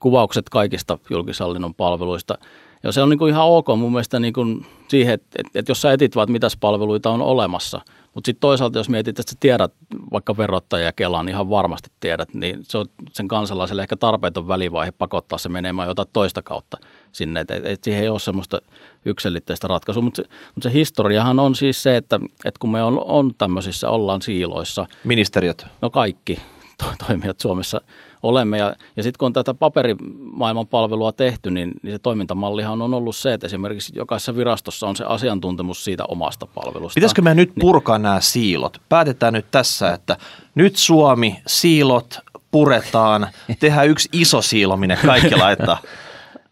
[0.00, 2.38] kuvaukset kaikista julkishallinnon palveluista.
[2.84, 5.70] Ja se on niin kuin ihan ok mun mielestä niin kuin siihen, että, että, että
[5.70, 7.80] jos sä etit vaan, että mitäs palveluita on olemassa,
[8.14, 9.72] mutta sitten toisaalta jos mietit, että sä tiedät
[10.12, 14.48] vaikka verottaja ja Kelan, niin ihan varmasti tiedät, niin se on sen kansalaiselle ehkä tarpeeton
[14.48, 16.76] välivaihe pakottaa se menemään jotain toista kautta
[17.12, 17.40] sinne.
[17.40, 18.60] Että et, et siihen ei ole semmoista
[19.04, 23.04] yksilitteistä ratkaisua, mutta se, mut se historiahan on siis se, että, että kun me on,
[23.04, 24.86] on tämmöisissä, ollaan siiloissa.
[25.04, 25.66] Ministeriöt?
[25.80, 26.38] No kaikki
[26.78, 27.80] to- toimijat Suomessa
[28.24, 28.58] olemme.
[28.58, 33.16] Ja, ja sitten kun on tätä paperimaailman palvelua tehty, niin, niin se toimintamallihan on ollut
[33.16, 36.94] se, että esimerkiksi jokaisessa virastossa on se asiantuntemus siitä omasta palvelusta.
[36.94, 38.02] Pitäisikö me nyt purkaa niin.
[38.02, 38.80] nämä siilot?
[38.88, 40.16] Päätetään nyt tässä, että
[40.54, 42.18] nyt Suomi, siilot
[42.50, 43.28] puretaan,
[43.60, 45.78] tehdään yksi iso siilo, minne kaikki laittaa.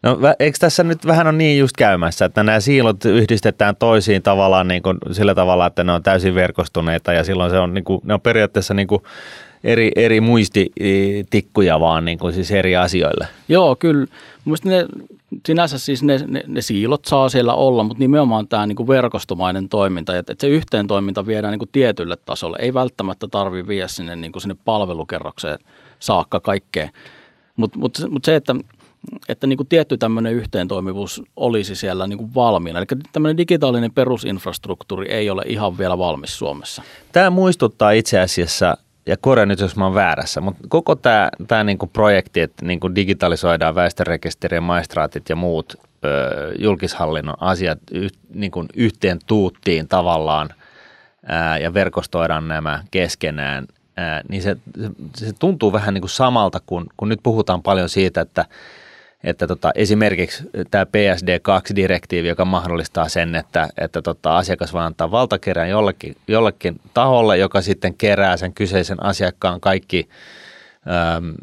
[0.02, 4.68] No eikö tässä nyt vähän on niin just käymässä, että nämä siilot yhdistetään toisiin tavallaan
[4.68, 8.00] niin kuin sillä tavalla, että ne on täysin verkostuneita ja silloin se on, niin kuin,
[8.04, 9.02] ne on periaatteessa niin kuin
[9.64, 13.28] eri, eri muistitikkuja vaan niin kuin siis eri asioille.
[13.48, 14.06] Joo, kyllä.
[14.44, 14.86] Mielestäni ne,
[15.46, 19.68] sinänsä siis ne, ne, ne siilot saa siellä olla, mutta nimenomaan tämä niin kuin verkostomainen
[19.68, 22.56] toiminta, että, että se yhteen toiminta viedään niin kuin tietylle tasolle.
[22.60, 25.58] Ei välttämättä tarvitse viedä sinne, niin kuin sinne palvelukerrokseen
[25.98, 26.88] saakka kaikkea.
[27.56, 28.54] Mutta mut, mut se, että
[29.28, 32.78] että niin kuin tietty tämmöinen yhteentoimivuus olisi siellä niin kuin valmiina.
[32.78, 36.82] Eli tämmöinen digitaalinen perusinfrastruktuuri ei ole ihan vielä valmis Suomessa.
[37.12, 38.76] Tämä muistuttaa itse asiassa
[39.06, 42.80] ja korjaa nyt, jos mä oon väärässä, mutta koko tämä, tämä niin projekti, että niin
[42.80, 45.74] kuin digitalisoidaan väestörekisteri, maistraatit ja muut
[46.04, 46.08] ö,
[46.58, 50.48] julkishallinnon asiat yh, niin kuin yhteen tuuttiin tavallaan
[51.26, 54.56] ää, ja verkostoidaan nämä keskenään, ää, niin se,
[55.16, 58.44] se, tuntuu vähän niin kuin samalta, kun, kun nyt puhutaan paljon siitä, että
[59.24, 65.70] että tota, esimerkiksi tämä PSD2-direktiivi, joka mahdollistaa sen, että, että tota, asiakas voi antaa valtakerran
[65.70, 70.08] jollekin, jollekin taholle, joka sitten kerää sen kyseisen asiakkaan kaikki
[71.16, 71.34] äm,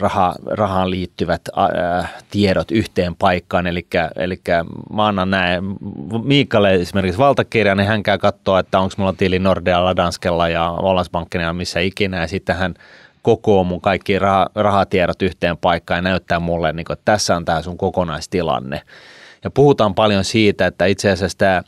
[0.00, 3.66] raha, rahaan liittyvät ä, tiedot yhteen paikkaan.
[3.66, 3.86] Eli,
[4.16, 4.40] eli
[4.92, 5.64] mä annan näin
[6.24, 11.52] Miikalle esimerkiksi valtakirjan, niin hän käy katsoa, että onko mulla tili Nordealla, Danskella ja Ollandsbankenilla
[11.52, 12.74] missä ikinä, ja sitten hän
[13.24, 17.44] kokoo mun kaikki rah- rahatiedot yhteen paikkaan ja näyttää mulle, niin kuin, että tässä on
[17.44, 18.82] tämä sun kokonaistilanne.
[19.44, 21.62] Ja puhutaan paljon siitä, että itse asiassa tämä,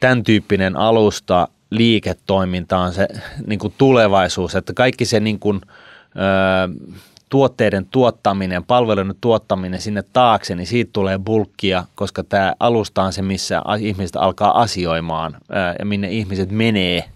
[0.00, 3.08] tämän tyyppinen alusta liiketoiminta on se
[3.46, 6.92] niin kuin tulevaisuus, että kaikki se niin kuin, ö,
[7.28, 13.22] tuotteiden tuottaminen, palveluiden tuottaminen sinne taakse, niin siitä tulee bulkkia, koska tämä alusta on se,
[13.22, 15.36] missä ihmiset alkaa asioimaan
[15.78, 17.04] ja minne ihmiset menee–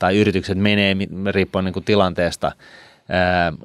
[0.00, 0.96] tai yritykset menee
[1.30, 2.52] riippuen niin kuin tilanteesta,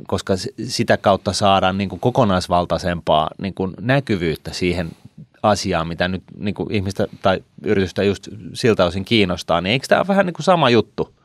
[0.08, 0.34] koska
[0.68, 4.90] sitä kautta saadaan niin kuin kokonaisvaltaisempaa niin kuin näkyvyyttä siihen
[5.44, 10.00] asiaan, mitä nyt niin kuin ihmistä tai yritystä just siltä osin kiinnostaa, niin eikö tämä
[10.02, 11.16] ole vähän niin kuin sama juttu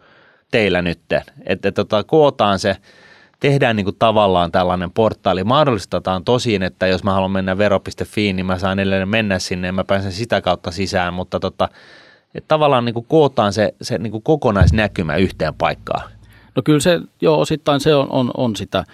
[0.51, 2.77] teillä nyt, että, että tota, kootaan se,
[3.41, 8.47] tehdään niin kuin tavallaan tällainen portaali, mahdollistetaan tosiin, että jos mä haluan mennä vero.fi, niin
[8.47, 11.69] mä saan edelleen mennä sinne ja mä pääsen sitä kautta sisään, mutta tota,
[12.35, 16.11] että tavallaan niin kuin kootaan se, se niin kuin kokonaisnäkymä yhteen paikkaan.
[16.57, 18.85] No kyllä se, joo, osittain se on, on, on sitä.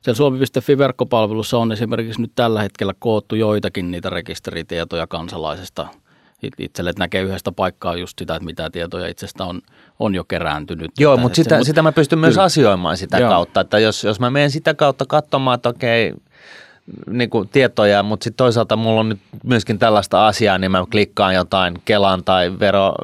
[0.00, 5.88] Siellä Suomi.fi-verkkopalvelussa on esimerkiksi nyt tällä hetkellä koottu joitakin niitä rekisteritietoja kansalaisesta
[6.58, 9.60] itselle, että näkee yhdestä paikkaa just sitä, että mitä tietoja itsestä on,
[9.98, 10.90] on jo kerääntynyt.
[10.98, 12.26] Joo, mutta sitä, se, sitä mä pystyn kyllä.
[12.26, 13.30] myös asioimaan sitä Joo.
[13.30, 16.14] kautta, että jos, jos mä menen sitä kautta katsomaan, että okei,
[17.10, 21.34] niin kuin tietoja, mutta sitten toisaalta mulla on nyt myöskin tällaista asiaa, niin mä klikkaan
[21.34, 22.94] jotain Kelan tai vero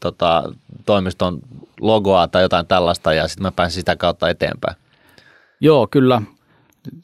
[0.00, 0.52] tota,
[0.86, 1.38] toimiston
[1.80, 4.76] logoa tai jotain tällaista ja sitten mä pääsen sitä kautta eteenpäin.
[5.60, 6.22] Joo, kyllä.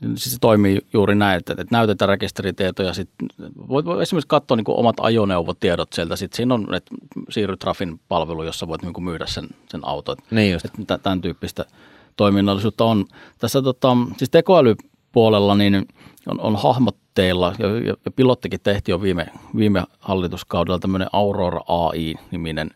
[0.00, 2.94] Siis se toimii juuri näin, että, että näytetään rekisteritietoja.
[2.94, 3.10] Sit
[3.68, 6.16] voit, voit esimerkiksi katsoa niin omat ajoneuvotiedot sieltä.
[6.16, 6.94] Sitten siinä on että
[7.30, 10.16] siirry Trafin palvelu, jossa voit niin myydä sen, sen auton.
[10.30, 10.64] Niin just.
[10.64, 11.64] Että tämän tyyppistä
[12.16, 13.04] toiminnallisuutta on.
[13.38, 14.74] Tässä tota, siis tekoäly
[15.12, 15.86] puolella, niin
[16.28, 22.70] on, on hahmotteilla, ja, ja pilottikin tehtiin jo viime, viime hallituskaudella tämmöinen Aurora AI-niminen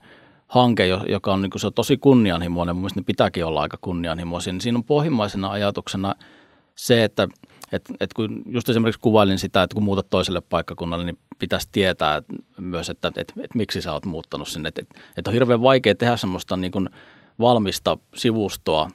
[0.46, 3.78] hanke, joka on, niin kuin, se on tosi kunnianhimoinen, mun mielestä ne pitääkin olla aika
[3.80, 6.14] kunnianhimoisia, niin siinä on pohjimmaisena ajatuksena
[6.74, 7.28] se, että
[7.72, 12.22] et, et kun just esimerkiksi kuvailin sitä, että kun muutat toiselle paikkakunnalle, niin pitäisi tietää
[12.58, 14.68] myös, että et, et miksi sä oot muuttanut sinne.
[14.68, 16.88] Että et, et on hirveän vaikea tehdä semmoista niin kuin
[17.40, 18.90] valmista sivustoa,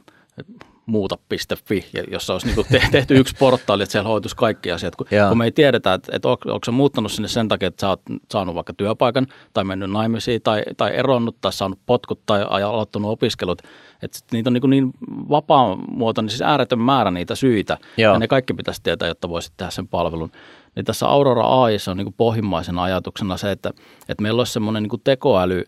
[0.89, 4.95] muuta.fi, jossa olisi niin tehty yksi portaali, että siellä hoituisi kaikki asiat.
[4.95, 7.81] Kun, kun me ei tiedetä, että, että onko, onko se muuttanut sinne sen takia, että
[7.81, 12.43] sä oot saanut vaikka työpaikan tai mennyt naimisiin tai, tai eronnut tai saanut potkut tai
[12.43, 13.61] aloittanut opiskelut.
[14.01, 14.91] Että niitä on niin, niin
[15.29, 17.77] vapaa-muoto, niin siis ääretön määrä niitä syitä.
[17.97, 18.13] Joo.
[18.13, 20.31] Ja ne kaikki pitäisi tietää, jotta voisit tehdä sen palvelun.
[20.75, 23.71] Niin tässä Aurora AI on niin pohjimmaisena ajatuksena se, että,
[24.09, 25.63] että meillä olisi semmoinen niin tekoäly,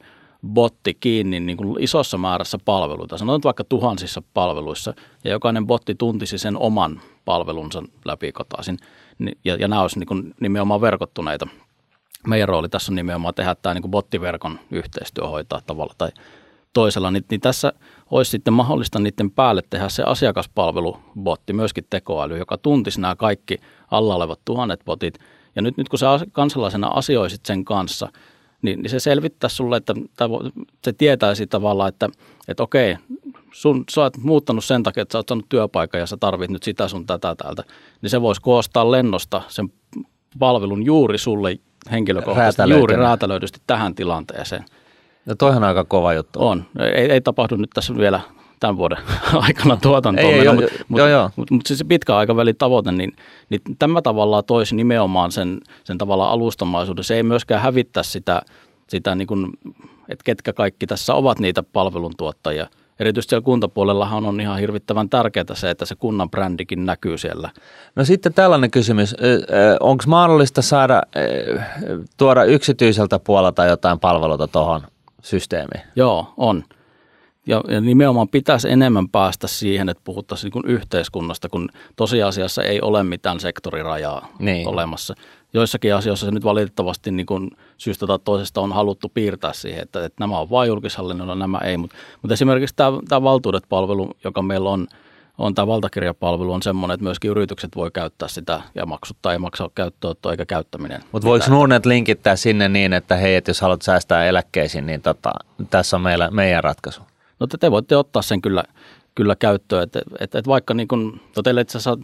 [0.47, 6.37] botti kiinni niin kuin isossa määrässä palveluita, sanotaan vaikka tuhansissa palveluissa, ja jokainen botti tuntisi
[6.37, 8.77] sen oman palvelunsa läpikotaisin,
[9.45, 11.47] ja, ja nämä olisi niin kuin nimenomaan verkottuneita.
[12.27, 16.09] Meidän rooli tässä on nimenomaan tehdä tämä niin kuin bottiverkon yhteistyö hoitaa tavalla tai
[16.73, 17.73] toisella, niin, niin tässä
[18.11, 23.57] olisi sitten mahdollista niiden päälle tehdä se asiakaspalvelubotti, myöskin tekoäly, joka tuntisi nämä kaikki
[23.91, 25.19] alla olevat tuhannet botit,
[25.55, 28.09] ja nyt, nyt kun sä kansalaisena asioisit sen kanssa–
[28.62, 29.93] niin, niin se selvittää sulle, että
[30.84, 32.09] se tietäisi tavallaan, että,
[32.47, 32.97] että okei,
[33.51, 36.64] sun, sä oot muuttanut sen takia, että sä oot saanut työpaikan ja sä tarvit nyt
[36.64, 37.64] sitä sun tätä täältä,
[38.01, 39.74] niin se voisi koostaa lennosta sen
[40.39, 41.57] palvelun juuri sulle
[41.91, 44.66] henkilökohtaisesti, juuri räätälöidysti tähän tilanteeseen.
[45.26, 46.39] No toihan on aika kova juttu.
[46.41, 46.66] On.
[46.80, 48.20] Ei, ei tapahdu nyt tässä vielä
[48.62, 48.97] tämän vuoden
[49.47, 50.34] aikana tuotantoon.
[50.34, 51.01] Ei, mutta mut,
[51.36, 53.16] mut, mut siis se pitkä aikavälin tavoite, niin,
[53.49, 57.03] niin tämä tavallaan toisi nimenomaan sen, sen tavallaan alustamaisuuden.
[57.03, 58.41] Se ei myöskään hävittää sitä,
[58.88, 59.47] sitä niin kuin,
[60.09, 62.68] että ketkä kaikki tässä ovat niitä palveluntuottajia.
[62.99, 67.49] Erityisesti siellä kuntapuolellahan on ihan hirvittävän tärkeää se, että se kunnan brändikin näkyy siellä.
[67.95, 69.16] No sitten tällainen kysymys.
[69.80, 71.01] Onko mahdollista saada,
[72.18, 74.82] tuoda yksityiseltä puolelta jotain palveluita tuohon
[75.22, 75.82] systeemiin?
[75.95, 76.64] Joo, on.
[77.47, 83.03] Ja, ja nimenomaan pitäisi enemmän päästä siihen, että puhuttaisiin niin yhteiskunnasta, kun tosiasiassa ei ole
[83.03, 84.67] mitään sektorirajaa niin.
[84.67, 85.15] olemassa.
[85.53, 90.05] Joissakin asioissa se nyt valitettavasti niin kuin syystä tai toisesta on haluttu piirtää siihen, että,
[90.05, 91.77] että nämä on vain julkishallinnolla, nämä ei.
[91.77, 94.87] Mutta, mutta esimerkiksi tämä, tämä valtuudet-palvelu, joka meillä on,
[95.37, 99.69] on tämä valtakirjapalvelu on semmoinen, että myöskin yritykset voi käyttää sitä ja maksuttaa ei maksaa
[99.75, 101.03] käyttöönotto eikä käyttäminen.
[101.11, 105.31] Mutta voiko Nordnet linkittää sinne niin, että hei, että jos haluat säästää eläkkeisiin, niin tota,
[105.69, 107.01] tässä on meillä, meidän ratkaisu?
[107.41, 108.63] No te voitte ottaa sen kyllä,
[109.15, 111.97] kyllä käyttöön, että et, et vaikka niin kun, no teille itse asiassa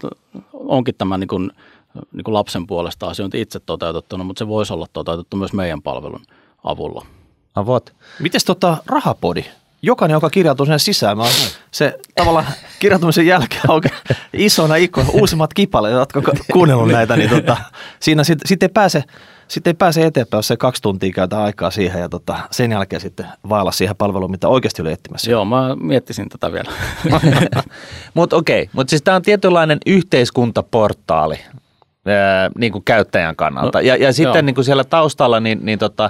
[0.53, 1.51] onkin tämä niin kun,
[2.13, 6.21] niin kun lapsen puolesta asiointi itse toteutettuna, mutta se voisi olla toteutettu myös meidän palvelun
[6.63, 7.05] avulla.
[7.55, 7.93] Avot.
[8.19, 9.45] Mites tota rahapodi?
[9.81, 11.23] Jokainen, joka kirjautuu sinne sisään, mä
[11.71, 12.45] se tavallaan
[12.79, 13.81] kirjautumisen jälkeen on
[14.33, 16.21] isona ikkuna, uusimmat kipaleet, oletko
[16.53, 17.57] kuunnellut näitä, niin tota,
[17.99, 19.03] siinä sitten sit ei pääse–
[19.47, 23.01] sitten ei pääse eteenpäin, jos se kaksi tuntia käytä aikaa siihen ja tota, sen jälkeen
[23.01, 25.31] sitten vailla siihen palveluun, mitä oikeasti oli etsimässä.
[25.31, 26.71] Joo, mä miettisin tätä vielä.
[28.13, 28.71] mutta okei, okay.
[28.73, 31.39] mutta siis tämä on tietynlainen yhteiskuntaportaali
[32.05, 33.77] ää, niin kuin käyttäjän kannalta.
[33.77, 36.09] No, ja, ja sitten niin kuin siellä taustalla niin, niin tota,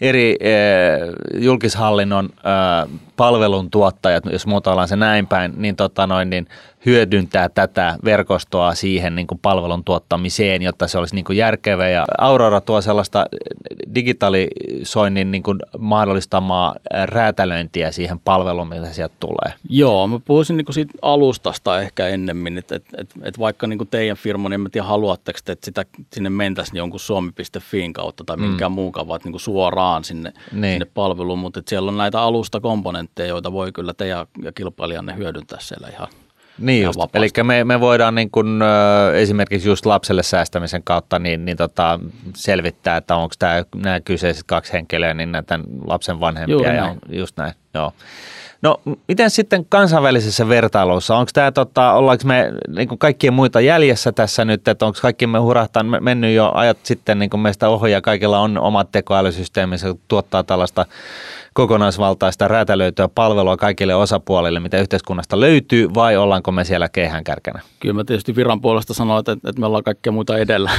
[0.00, 2.86] eri ää, julkishallinnon ää,
[3.16, 6.46] palveluntuottajat, jos muotoillaan se näin päin, niin, tota noin, niin
[6.86, 11.88] hyödyntää tätä verkostoa siihen niin kuin palvelun tuottamiseen, jotta se olisi niin kuin järkevä.
[11.88, 13.26] Ja Aurora tuo sellaista
[13.94, 16.74] digitalisoinnin niin kuin mahdollistamaa
[17.04, 19.54] räätälöintiä siihen palveluun, mitä sieltä tulee.
[19.68, 23.78] Joo, mä puhuisin niin kuin siitä alustasta ehkä ennemmin, että, että, että, että vaikka niin
[23.78, 28.36] kuin teidän firma, niin en tiedä haluatteko, että sitä, sinne mentäisiin jonkun suomi.fiin kautta tai
[28.36, 28.74] minkään mm.
[28.74, 30.72] muun vaan niin kuin suoraan sinne, niin.
[30.72, 35.16] sinne palveluun, mutta että siellä on näitä alustakomponentteja, joita voi kyllä te ja, ja kilpailijanne
[35.16, 36.08] hyödyntää siellä ihan
[36.58, 37.00] niin just.
[37.14, 38.62] Eli me, me voidaan niin kun,
[39.14, 42.00] esimerkiksi just lapselle säästämisen kautta niin, niin tota,
[42.34, 46.52] selvittää, että onko tämä, nämä kyseiset kaksi henkilöä, niin näitä lapsen vanhempia.
[46.52, 46.98] Juuri ja näin.
[47.08, 47.92] just näin, joo.
[48.62, 54.12] No miten sitten kansainvälisessä vertailussa, onko tämä, tota, ollaanko me niin kuin kaikkien muita jäljessä
[54.12, 57.92] tässä nyt, että onko kaikki me hurahtaa mennyt jo ajat sitten niin kuin meistä ohi
[57.92, 60.86] ja kaikilla on omat tekoälysysteemissä, tuottaa tällaista
[61.52, 67.60] kokonaisvaltaista räätälöityä palvelua kaikille osapuolille, mitä yhteiskunnasta löytyy, vai ollaanko me siellä kehän kärkänä?
[67.80, 70.70] Kyllä mä tietysti viran puolesta sanon, että, että me ollaan kaikkia muita edellä.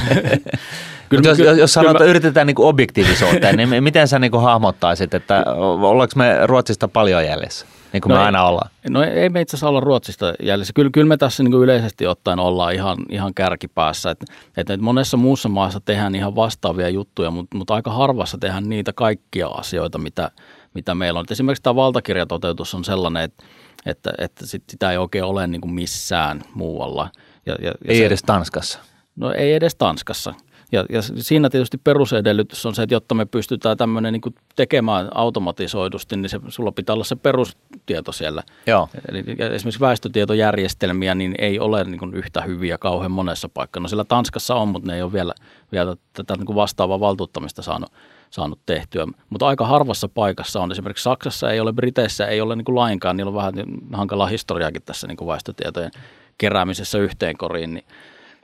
[1.08, 5.44] kyllä, jos, jos, jos sanoo, että yritetään niin objektiivisuuteen, niin miten sä niin hahmottaisit, että
[5.56, 7.66] ollaanko me Ruotsista paljon jäljessä?
[7.92, 8.70] Niin kuin no me ei, aina ollaan.
[8.88, 10.72] No ei me itse asiassa olla Ruotsista jäljessä.
[10.72, 14.10] Kyllä, kyllä me tässä niin kuin yleisesti ottaen ollaan ihan, ihan kärkipäässä.
[14.10, 14.24] Et,
[14.56, 18.92] et, et monessa muussa maassa tehdään ihan vastaavia juttuja, mutta, mutta aika harvassa tehdään niitä
[18.92, 20.30] kaikkia asioita, mitä,
[20.74, 21.24] mitä meillä on.
[21.24, 23.44] Et esimerkiksi tämä valtakirjatoteutus on sellainen, että,
[23.86, 27.10] että, että sit sitä ei oikein ole niin kuin missään muualla.
[27.46, 28.78] Ja, ja, ja ei se, edes Tanskassa.
[29.16, 30.34] No ei edes Tanskassa.
[30.72, 36.16] Ja, ja siinä tietysti perusedellytys on se, että jotta me pystytään tämmöinen niin tekemään automatisoidusti,
[36.16, 38.42] niin se, sulla pitää olla se perustieto siellä.
[38.66, 38.88] Joo.
[39.08, 43.80] Eli esimerkiksi väestötietojärjestelmiä niin ei ole niin kuin yhtä hyviä kauhean monessa paikassa.
[43.80, 45.34] No sillä Tanskassa on, mutta ne ei ole vielä,
[45.72, 47.92] vielä tätä niin kuin vastaavaa valtuuttamista saanut,
[48.30, 49.06] saanut tehtyä.
[49.30, 50.72] Mutta aika harvassa paikassa on.
[50.72, 53.16] Esimerkiksi Saksassa ei ole, Briteissä ei ole niin kuin lainkaan.
[53.16, 53.54] Niillä on vähän
[53.92, 55.90] hankalaa historiaakin tässä niin kuin väestötietojen
[56.38, 57.74] keräämisessä yhteen koriin.
[57.74, 57.84] Niin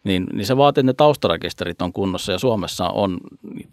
[0.06, 3.18] niin, niin se vaatii, että ne taustarekisterit on kunnossa ja Suomessa on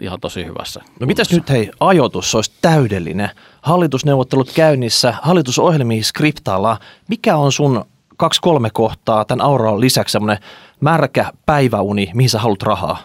[0.02, 0.80] ihan tosi hyvässä.
[0.80, 1.06] No kunnossa.
[1.06, 3.30] mitäs nyt hei, ajoitus olisi täydellinen.
[3.62, 6.78] Hallitusneuvottelut käynnissä, hallitusohjelmiin skriptaalla.
[7.08, 7.86] Mikä on sun
[8.18, 10.44] kaksi-kolme kohtaa tämän Auroon lisäksi semmoinen
[10.80, 12.98] märkä päiväuni, mihin sä haluat rahaa?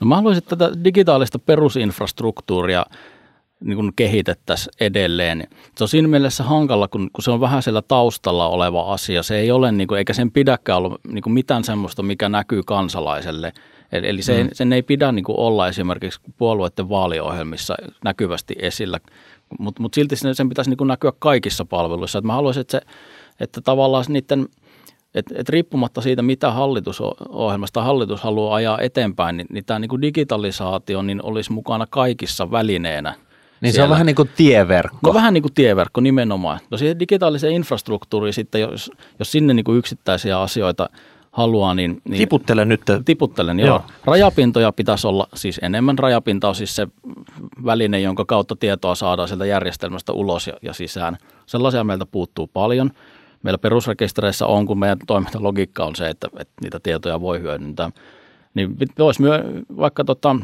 [0.00, 2.86] No mä haluaisin tätä digitaalista perusinfrastruktuuria
[3.64, 5.48] niin kuin kehitettäisiin edelleen.
[5.76, 9.22] Se on siinä mielessä hankala, kun, kun se on vähän siellä taustalla oleva asia.
[9.22, 12.62] Se ei ole, niin kuin, eikä sen pidäkään olla niin kuin mitään semmoista, mikä näkyy
[12.62, 13.52] kansalaiselle.
[13.92, 14.50] Eli, eli se, mm.
[14.52, 19.00] sen ei pidä niin kuin olla esimerkiksi puolueiden vaaliohjelmissa näkyvästi esillä,
[19.58, 22.18] mutta mut silti sen, sen pitäisi niin kuin näkyä kaikissa palveluissa.
[22.18, 22.80] Et mä haluaisin, että, se,
[23.40, 24.46] että tavallaan niiden–
[25.14, 31.02] et, et riippumatta siitä, mitä hallitusohjelmasta hallitus haluaa ajaa eteenpäin, niin, niin tämä niin digitalisaatio
[31.02, 33.14] niin olisi mukana kaikissa välineenä–
[33.60, 33.86] niin siellä.
[33.86, 34.98] se on vähän niin kuin tieverkko.
[35.02, 36.60] No vähän niin kuin tieverkko nimenomaan.
[36.70, 40.88] No siihen digitaaliseen infrastruktuuriin sitten, jos, jos sinne niin kuin yksittäisiä asioita
[41.32, 42.02] haluaa, niin...
[42.08, 42.80] niin Tiputtelen nyt.
[43.04, 43.68] Tiputtelen, joo.
[43.68, 43.82] joo.
[44.04, 46.88] Rajapintoja pitäisi olla, siis enemmän rajapinta on siis se
[47.64, 51.16] väline, jonka kautta tietoa saadaan sieltä järjestelmästä ulos ja, ja sisään.
[51.46, 52.90] Sellaisia meiltä puuttuu paljon.
[53.42, 57.90] Meillä perusrekistereissä on, kun meidän toimintalogiikka on se, että, että niitä tietoja voi hyödyntää.
[58.54, 59.40] Niin voisi myös
[59.76, 60.36] vaikka tota,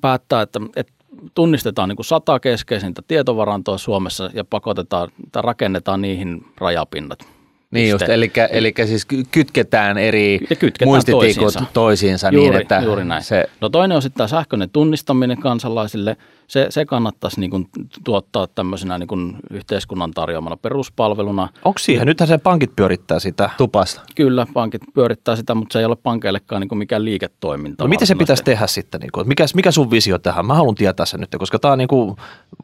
[0.00, 0.92] päättää, että, että
[1.34, 7.35] tunnistetaan niin kuin sata keskeisintä tietovarantoa Suomessa ja pakotetaan tai rakennetaan niihin rajapinnat.
[7.70, 12.80] Niin just, eli, eli siis kytketään eri kytketään muistitikut toisiinsa, toisiinsa niin, juuri, niin, että
[12.80, 13.22] juuri näin.
[13.22, 13.44] Se...
[13.60, 16.16] No toinen on sitten tämä sähköinen tunnistaminen kansalaisille.
[16.46, 17.68] Se, se kannattaisi niin kuin
[18.04, 21.48] tuottaa tämmöisenä niin kuin yhteiskunnan tarjoamana peruspalveluna.
[21.64, 22.06] Onko siihen?
[22.06, 23.50] Nythän se pankit pyörittää sitä.
[23.56, 24.00] Tupasta.
[24.14, 27.84] Kyllä, pankit pyörittää sitä, mutta se ei ole pankeillekaan niin kuin mikään liiketoiminta.
[27.84, 29.00] No miten se pitäisi tehdä sitten?
[29.00, 30.46] Niin kuin, mikä, mikä sun visio tähän?
[30.46, 32.16] Mä haluan tietää sen nyt, koska tämä on niin kuin,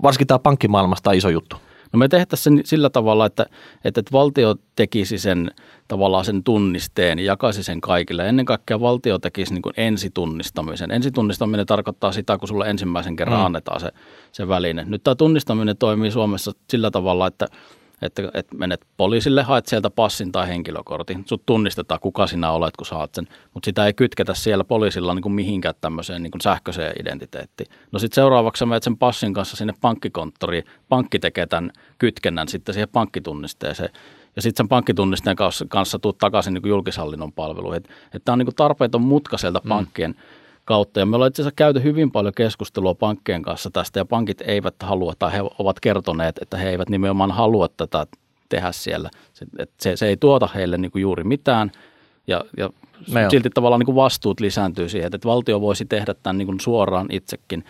[0.03, 1.57] varsinkin tämä pankkimaailmasta iso juttu.
[1.93, 3.47] No me tehtäisiin sen sillä tavalla, että,
[3.85, 5.51] että, että valtio tekisi sen
[5.89, 8.29] tavallaan sen tunnisteen ja jakaisi sen kaikille.
[8.29, 10.91] Ennen kaikkea valtio tekisi niin kuin ensitunnistamisen.
[10.91, 13.45] Ensitunnistaminen tarkoittaa sitä, kun sulle ensimmäisen kerran mm.
[13.45, 13.91] annetaan se,
[14.33, 14.85] se väline.
[14.89, 17.47] Nyt tämä tunnistaminen toimii Suomessa sillä tavalla, että–
[18.03, 21.25] että, että menet poliisille, haet sieltä passin tai henkilökortin.
[21.27, 23.29] Sut tunnistetaan, kuka sinä olet, kun saat sen.
[23.55, 27.71] Mutta sitä ei kytketä siellä poliisilla niin kuin mihinkään tämmöiseen niin kuin sähköiseen identiteettiin.
[27.93, 30.65] No sitten seuraavaksi menet sen passin kanssa sinne pankkikonttoriin.
[30.89, 33.91] Pankki tekee tämän kytkennän sitten siihen pankkitunnisteeseen.
[34.37, 37.83] Ja sitten sen pankkitunnisteen kanssa, kanssa tuut takaisin niin kuin julkishallinnon palveluihin.
[38.25, 39.69] Tämä on niin kuin tarpeeton mutka sieltä mm.
[39.69, 40.15] pankkien
[40.65, 41.01] kautta.
[41.01, 44.75] Ja me ollaan itse asiassa käyty hyvin paljon keskustelua pankkien kanssa tästä ja pankit eivät
[44.83, 48.07] halua tai he ovat kertoneet, että he eivät nimenomaan halua tätä
[48.49, 49.11] tehdä siellä.
[49.33, 49.47] Se,
[49.79, 51.73] se, se ei tuota heille niin kuin juuri mitään
[52.27, 52.71] ja, ja
[53.29, 57.07] silti tavallaan niin kuin vastuut lisääntyy siihen, että valtio voisi tehdä tämän niin kuin suoraan
[57.11, 57.65] itsekin.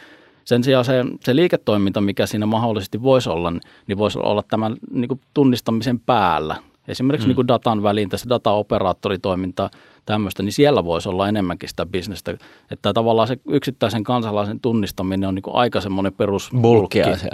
[0.45, 3.53] Sen sijaan se, se liiketoiminta, mikä siinä mahdollisesti voisi olla,
[3.87, 6.57] niin voisi olla tämän niin kuin tunnistamisen päällä.
[6.89, 7.29] Esimerkiksi mm.
[7.29, 9.71] niin kuin datan väliin, tässä dataoperaattoritoimintaa–
[10.07, 12.35] tämmöistä, niin siellä voisi olla enemmänkin sitä bisnestä.
[12.71, 16.51] Että tavallaan se yksittäisen kansalaisen tunnistaminen on niin kuin aika semmoinen perus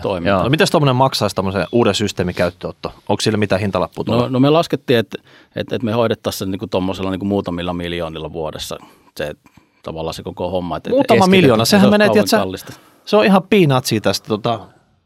[0.03, 0.43] toiminta.
[0.43, 2.93] No, miten tuommoinen maksaisi tämmöisen uuden systeemin käyttöotto?
[3.09, 5.19] Onko sillä mitään hintalappua no, no, me laskettiin, että,
[5.57, 8.79] että, että me hoidettaisiin sen niin tuommoisella niin kuin muutamilla miljoonilla vuodessa
[9.17, 9.35] se
[9.83, 10.77] tavallaan se koko homma.
[10.77, 12.37] Että Muutama miljoona, sehän se menee, tiedätkö,
[13.05, 14.61] se on ihan piinatsi tästä tota,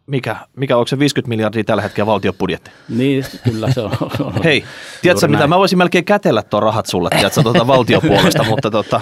[0.06, 2.70] mikä, mikä onko se 50 miljardia tällä hetkellä valtiopudjetti?
[2.88, 3.90] Niin, kyllä se on.
[4.44, 4.64] Hei,
[5.02, 5.50] tiedätkö mitä, näin.
[5.50, 9.00] mä voisin melkein kätellä tuon rahat sulle, tiedätkö, tuota valtiopuolesta, mutta tota...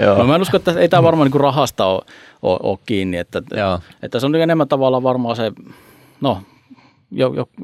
[0.00, 0.18] Joo.
[0.18, 2.02] No, mä en usko, että ei tämä varmaan niin rahasta ole,
[2.42, 3.80] ole, ole kiinni, että, Joo.
[4.02, 5.52] että se on enemmän tavallaan varmaan se,
[6.20, 6.42] no,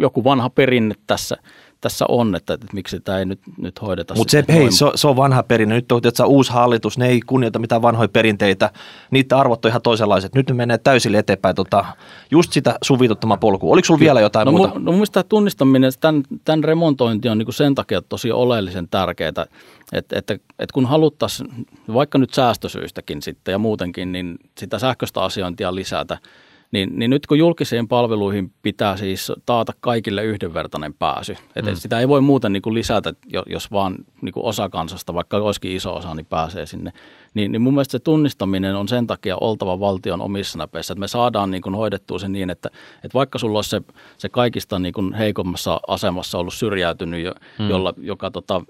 [0.01, 1.37] joku vanha perinne tässä–
[1.81, 4.15] tässä on, että, että miksi tämä ei nyt, nyt hoideta.
[4.15, 5.75] Mutta se, hei, se, se, on vanha perinne.
[5.75, 8.71] Nyt on että uusi hallitus, ne ei kunnioita mitään vanhoja perinteitä.
[9.11, 10.35] Niitä arvot on ihan toisenlaiset.
[10.35, 11.57] Nyt ne menee täysin eteenpäin.
[11.57, 11.85] Tota,
[12.31, 13.73] just sitä suvituttama polku.
[13.73, 14.69] Oliko sulla vielä jotain no, muuta?
[14.69, 19.29] Mu, no mun mielestä tunnistaminen, tämän, tämän remontointi on niin sen takia tosi oleellisen tärkeää,
[19.29, 19.47] että,
[19.93, 25.75] että, että, että kun haluttaisiin, vaikka nyt säästösyistäkin sitten ja muutenkin, niin sitä sähköistä asiointia
[25.75, 26.19] lisätä,
[26.73, 31.77] niin, niin nyt kun julkisiin palveluihin pitää siis taata kaikille yhdenvertainen pääsy, että mm.
[31.77, 33.15] sitä ei voi muuten niin kuin lisätä,
[33.47, 36.93] jos vaan niin kuin osa kansasta, vaikka olisikin iso osa, niin pääsee sinne,
[37.35, 41.09] niin, niin mun mielestä se tunnistaminen on sen takia oltava valtion omissa näpeissä, että me
[41.09, 43.83] saadaan niin kuin hoidettua se niin, että, että vaikka sulla olisi se,
[44.19, 47.69] se kaikista niin kuin heikommassa asemassa ollut syrjäytynyt, jo, mm.
[47.69, 48.63] jolla, joka tota,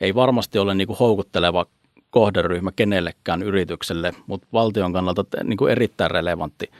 [0.00, 1.66] ei varmasti ole niin kuin houkutteleva
[2.10, 6.70] kohderyhmä kenellekään yritykselle, mutta valtion kannalta niin kuin erittäin relevantti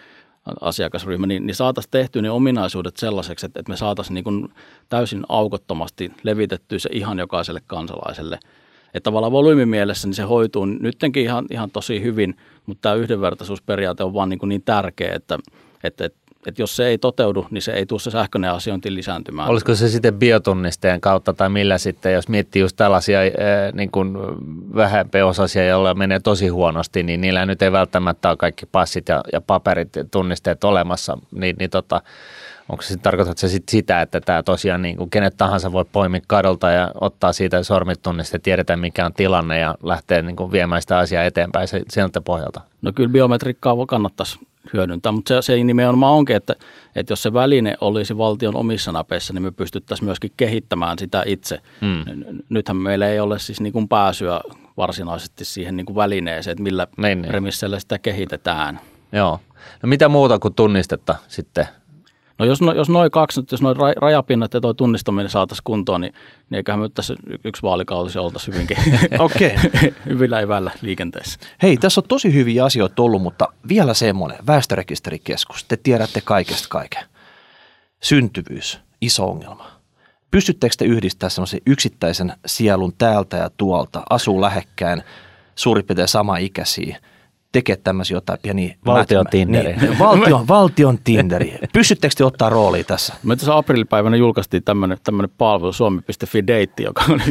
[0.60, 4.48] asiakasryhmä, niin, niin saataisiin tehtyä ne ominaisuudet sellaiseksi, että, että me saataisiin niin kuin
[4.88, 8.38] täysin aukottomasti levitettyä se ihan jokaiselle kansalaiselle.
[8.94, 12.36] Että tavallaan volyymimielessä niin se hoituu nyttenkin ihan, ihan tosi hyvin,
[12.66, 15.38] mutta tämä yhdenvertaisuusperiaate on vaan niin, kuin niin tärkeä, että,
[15.84, 19.48] että, että että jos se ei toteudu, niin se ei tule se sähköinen asiointi lisääntymään.
[19.48, 23.20] Olisiko se sitten biotunnisteen kautta tai millä sitten, jos miettii just tällaisia
[23.72, 24.14] niin kuin
[24.74, 29.40] vähempi-osaisia, joilla menee tosi huonosti, niin niillä nyt ei välttämättä ole kaikki passit ja, ja
[29.40, 32.02] paperit ja tunnisteet olemassa, niin, niin tota,
[32.68, 36.20] onko se tarkoitat se sit sitä, että tämä tosiaan niin kuin kenet tahansa voi poimia
[36.26, 40.98] kadolta ja ottaa siitä sormitunniste, tiedetään mikä on tilanne ja lähteä niin kuin viemään sitä
[40.98, 42.60] asiaa eteenpäin sieltä pohjalta?
[42.82, 44.38] No kyllä biometriikkaa kannattaisi
[44.72, 46.54] hyödyntää, mutta se, se nimenomaan onkin, että,
[46.96, 51.60] että jos se väline olisi valtion omissa napeissa, niin me pystyttäisiin myöskin kehittämään sitä itse.
[51.80, 52.04] Hmm.
[52.48, 54.40] Nythän meillä ei ole siis niin kuin pääsyä
[54.76, 57.30] varsinaisesti siihen niin kuin välineeseen, että millä niin, niin.
[57.30, 58.80] premisseillä sitä kehitetään.
[59.12, 59.40] Joo.
[59.82, 61.68] No mitä muuta kuin tunnistetta sitten
[62.38, 66.14] No jos, no, jos noin kaksi, jos noin rajapinnat ja tuo tunnistaminen saataisiin kuntoon, niin,
[66.50, 67.14] niin eiköhän me tässä
[67.44, 68.76] yksi vaalikausi oltaisiin hyvinkin
[69.18, 69.50] okay.
[70.10, 71.38] hyvillä evällä liikenteessä.
[71.62, 77.04] Hei, tässä on tosi hyviä asioita ollut, mutta vielä semmoinen, väestörekisterikeskus, te tiedätte kaikesta kaiken.
[78.02, 79.66] Syntyvyys, iso ongelma.
[80.30, 85.02] Pystyttekö te yhdistämään semmoisen yksittäisen sielun täältä ja tuolta, asuu lähekkään,
[85.54, 86.98] suurin piirtein sama ikäisiä–
[87.54, 88.76] tekee tämmöisiä jotain pieniä...
[88.86, 89.76] Valtion Tinderi.
[89.76, 91.58] Niin, valtion, valtion Tinderi.
[91.72, 93.14] Pystyttekö te ottaa roolia tässä?
[93.22, 97.22] Me tässä aprillipäivänä julkaistiin tämmöinen, tämmöinen palvelu suomi.fi Date, joka oli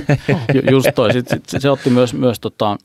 [0.71, 1.13] just toi.
[1.13, 2.77] Sitten, sit, se otti myös, myös tota,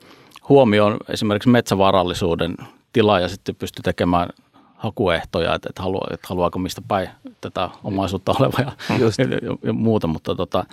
[0.48, 2.54] huomioon esimerkiksi metsävarallisuuden
[2.92, 4.28] tila ja sitten pystyi tekemään
[4.74, 7.08] hakuehtoja, että, että, haluaa, että haluaako mistä päin
[7.40, 10.64] tätä omaisuutta oleva ja, ja, ja muuta, mutta tota,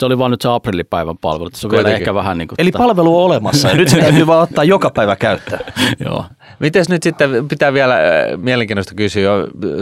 [0.00, 1.50] se oli vaan nyt se aprillipäivän palvelu.
[1.54, 2.84] Se on vielä ehkä vähän niin kuin Eli tota...
[2.84, 5.60] palvelu on olemassa ja nyt se täytyy vaan ottaa joka päivä käyttöön.
[6.06, 6.24] Joo.
[6.58, 8.02] Miten nyt sitten pitää vielä äh,
[8.36, 9.30] mielenkiintoista kysyä,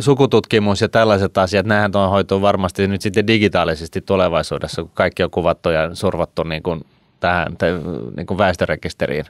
[0.00, 5.30] sukututkimus ja tällaiset asiat, nämähän on hoituu varmasti nyt sitten digitaalisesti tulevaisuudessa, kun kaikki on
[5.30, 6.84] kuvattu ja survattu niin kuin
[7.20, 7.56] tähän
[8.16, 9.24] niin kuin väestörekisteriin.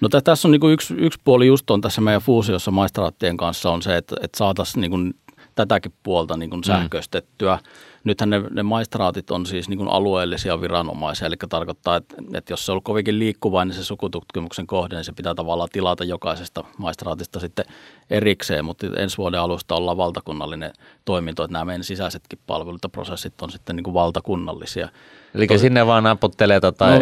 [0.00, 3.70] No tässä on niin kuin yksi, yksi puoli just on tässä meidän fuusiossa maistraattien kanssa
[3.70, 5.14] on se, että, että saataisiin niin kuin
[5.54, 6.64] tätäkin puolta niin kuin mm.
[6.64, 7.56] sähköistettyä.
[7.56, 12.52] Mm nythän ne, ne maistraatit on siis niin kuin alueellisia viranomaisia, eli tarkoittaa, että, että
[12.52, 17.40] jos se on kovinkin liikkuvainen se sukututkimuksen kohde, niin se pitää tavallaan tilata jokaisesta maistraatista
[17.40, 17.64] sitten
[18.10, 20.72] erikseen, mutta ensi vuoden alusta ollaan valtakunnallinen
[21.04, 24.88] toiminto, että nämä meidän sisäisetkin palvelut ja prosessit on sitten niin kuin valtakunnallisia.
[25.34, 25.60] Eli Tos...
[25.60, 27.00] sinne vaan naputtelee tota no,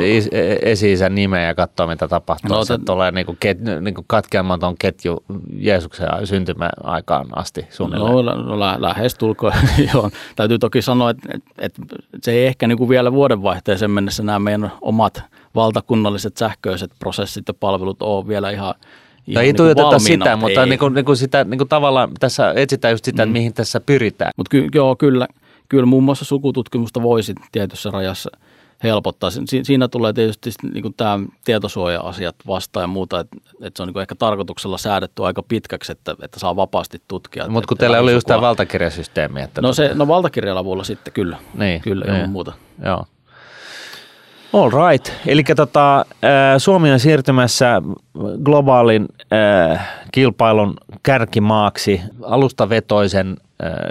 [0.62, 2.56] esi nimeä ja katsoo, mitä tapahtuu.
[2.56, 2.84] No, se te...
[2.84, 8.12] tulee niin kuin ket, niin kuin katkeamaton ketju Jeesuksen syntymäaikaan asti suunnilleen.
[8.12, 9.52] No, no lä- lähes tulkoon.
[9.94, 10.10] Joo.
[10.36, 14.38] Täytyy toki sanoa, että, että, että se ei ehkä niin kuin vielä vuodenvaihteeseen mennessä nämä
[14.38, 15.22] meidän omat
[15.54, 18.74] valtakunnalliset sähköiset prosessit ja palvelut ole vielä ihan
[19.34, 20.68] No ei niin valmiina, sitä, mutta ei.
[20.68, 23.32] Niin kuin, niin kuin sitä, niin kuin tavallaan tässä etsitään just sitä, mm.
[23.32, 24.32] mihin tässä pyritään.
[24.36, 25.28] Mutta ky- joo, kyllä,
[25.68, 28.30] kyllä muun muassa sukututkimusta voisi tietyssä rajassa
[28.82, 29.30] helpottaa.
[29.30, 33.88] Si- siinä tulee tietysti niin kuin tämä tietosuoja-asiat vastaan ja muuta, että, että se on
[33.88, 37.48] niin ehkä tarkoituksella säädetty aika pitkäksi, että, että saa vapaasti tutkia.
[37.48, 39.42] Mutta kun teillä oli just tämä valtakirjasysteemi.
[39.42, 42.16] Että no, se, no valtakirjalavulla sitten kyllä, niin, kyllä niin.
[42.16, 42.52] ilman muuta.
[42.84, 43.04] Joo.
[44.52, 45.12] All right.
[45.26, 46.06] Eli tota,
[46.58, 47.82] Suomi on siirtymässä
[48.42, 49.08] globaalin
[50.12, 53.36] kilpailun kärkimaaksi alustavetoisen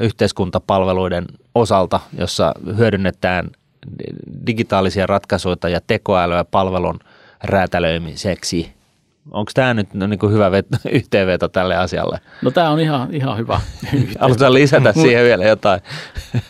[0.01, 1.25] yhteiskuntapalveluiden
[1.55, 3.49] osalta, jossa hyödynnetään
[4.47, 6.99] digitaalisia ratkaisuja ja tekoälyä palvelun
[7.43, 8.77] räätälöimiseksi.
[9.31, 12.19] Onko tämä nyt no, niin kuin hyvä vet- yhteenveto tälle asialle?
[12.41, 13.61] No tämä on ihan, ihan hyvä.
[14.19, 15.81] Haluatko lisätä siihen vielä jotain?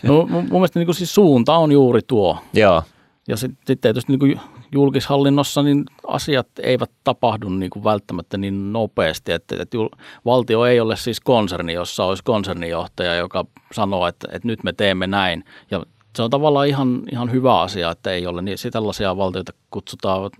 [0.03, 2.37] no mun mielestä niin kuin siis suunta on juuri tuo.
[2.53, 2.83] Joo.
[3.27, 4.39] Ja sitten tietysti niin kuin
[4.71, 9.31] julkishallinnossa niin asiat eivät tapahdu niin kuin välttämättä niin nopeasti.
[9.31, 9.77] Että, että
[10.25, 15.07] valtio ei ole siis konserni, jossa olisi konsernijohtaja, joka sanoo, että, että nyt me teemme
[15.07, 15.43] näin.
[15.71, 15.83] Ja
[16.17, 20.31] se on tavallaan ihan, ihan hyvä asia, että ei ole niin tällaisia valtioita kutsutaan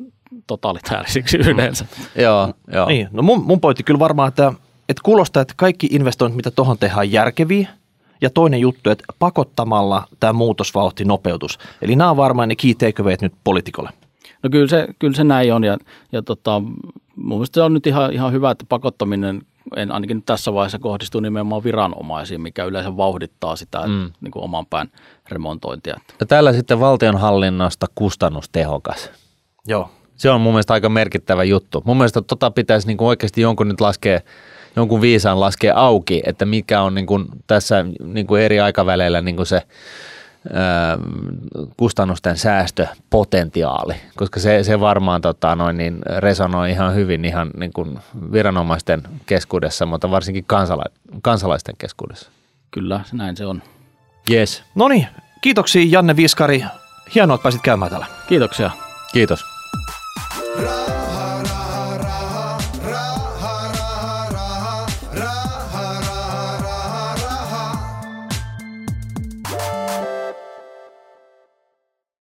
[0.47, 1.85] totalitäärisiksi yleensä.
[2.15, 2.87] joo, joo.
[2.87, 4.53] Niin, no mun, mun pointti kyllä varmaan, että,
[4.89, 7.67] että kuulostaa, että kaikki investoinnit, mitä tuohon tehdään, järkeviä–
[8.21, 11.59] ja toinen juttu, että pakottamalla tämä muutosvauhti nopeutus.
[11.81, 13.89] Eli nämä on varmaan ne key takeawayt nyt poliitikolle.
[14.43, 15.77] No kyllä se, kyllä se näin on ja,
[16.11, 16.59] ja tota,
[17.15, 19.41] mun mielestä se on nyt ihan, ihan hyvä, että pakottaminen
[19.75, 24.11] en ainakin tässä vaiheessa kohdistuu nimenomaan viranomaisiin, mikä yleensä vauhdittaa sitä mm.
[24.21, 24.91] niin kuin oman pään
[25.29, 25.99] remontointia.
[26.19, 29.11] Ja täällä sitten valtionhallinnosta kustannustehokas.
[29.67, 29.89] Joo.
[30.15, 31.81] Se on mun mielestä aika merkittävä juttu.
[31.85, 34.19] Mun mielestä tota pitäisi niin kuin oikeasti jonkun nyt laskea
[34.75, 39.35] jonkun viisaan laskea auki, että mikä on niin kuin tässä niin kuin eri aikaväleillä niin
[39.35, 39.61] kuin se
[41.77, 47.99] kustannusten säästöpotentiaali, koska se, se varmaan tota, noin, niin resonoi ihan hyvin ihan niin kuin
[48.31, 52.31] viranomaisten keskuudessa, mutta varsinkin kansala- kansalaisten keskuudessa.
[52.71, 53.61] Kyllä, näin se on.
[54.31, 54.63] Yes.
[54.75, 55.07] No niin,
[55.41, 56.63] kiitoksia Janne Viskari.
[57.15, 58.07] Hienoa, että pääsit käymään täällä.
[58.27, 58.71] Kiitoksia.
[59.13, 59.45] Kiitos.
[60.57, 61.26] Radio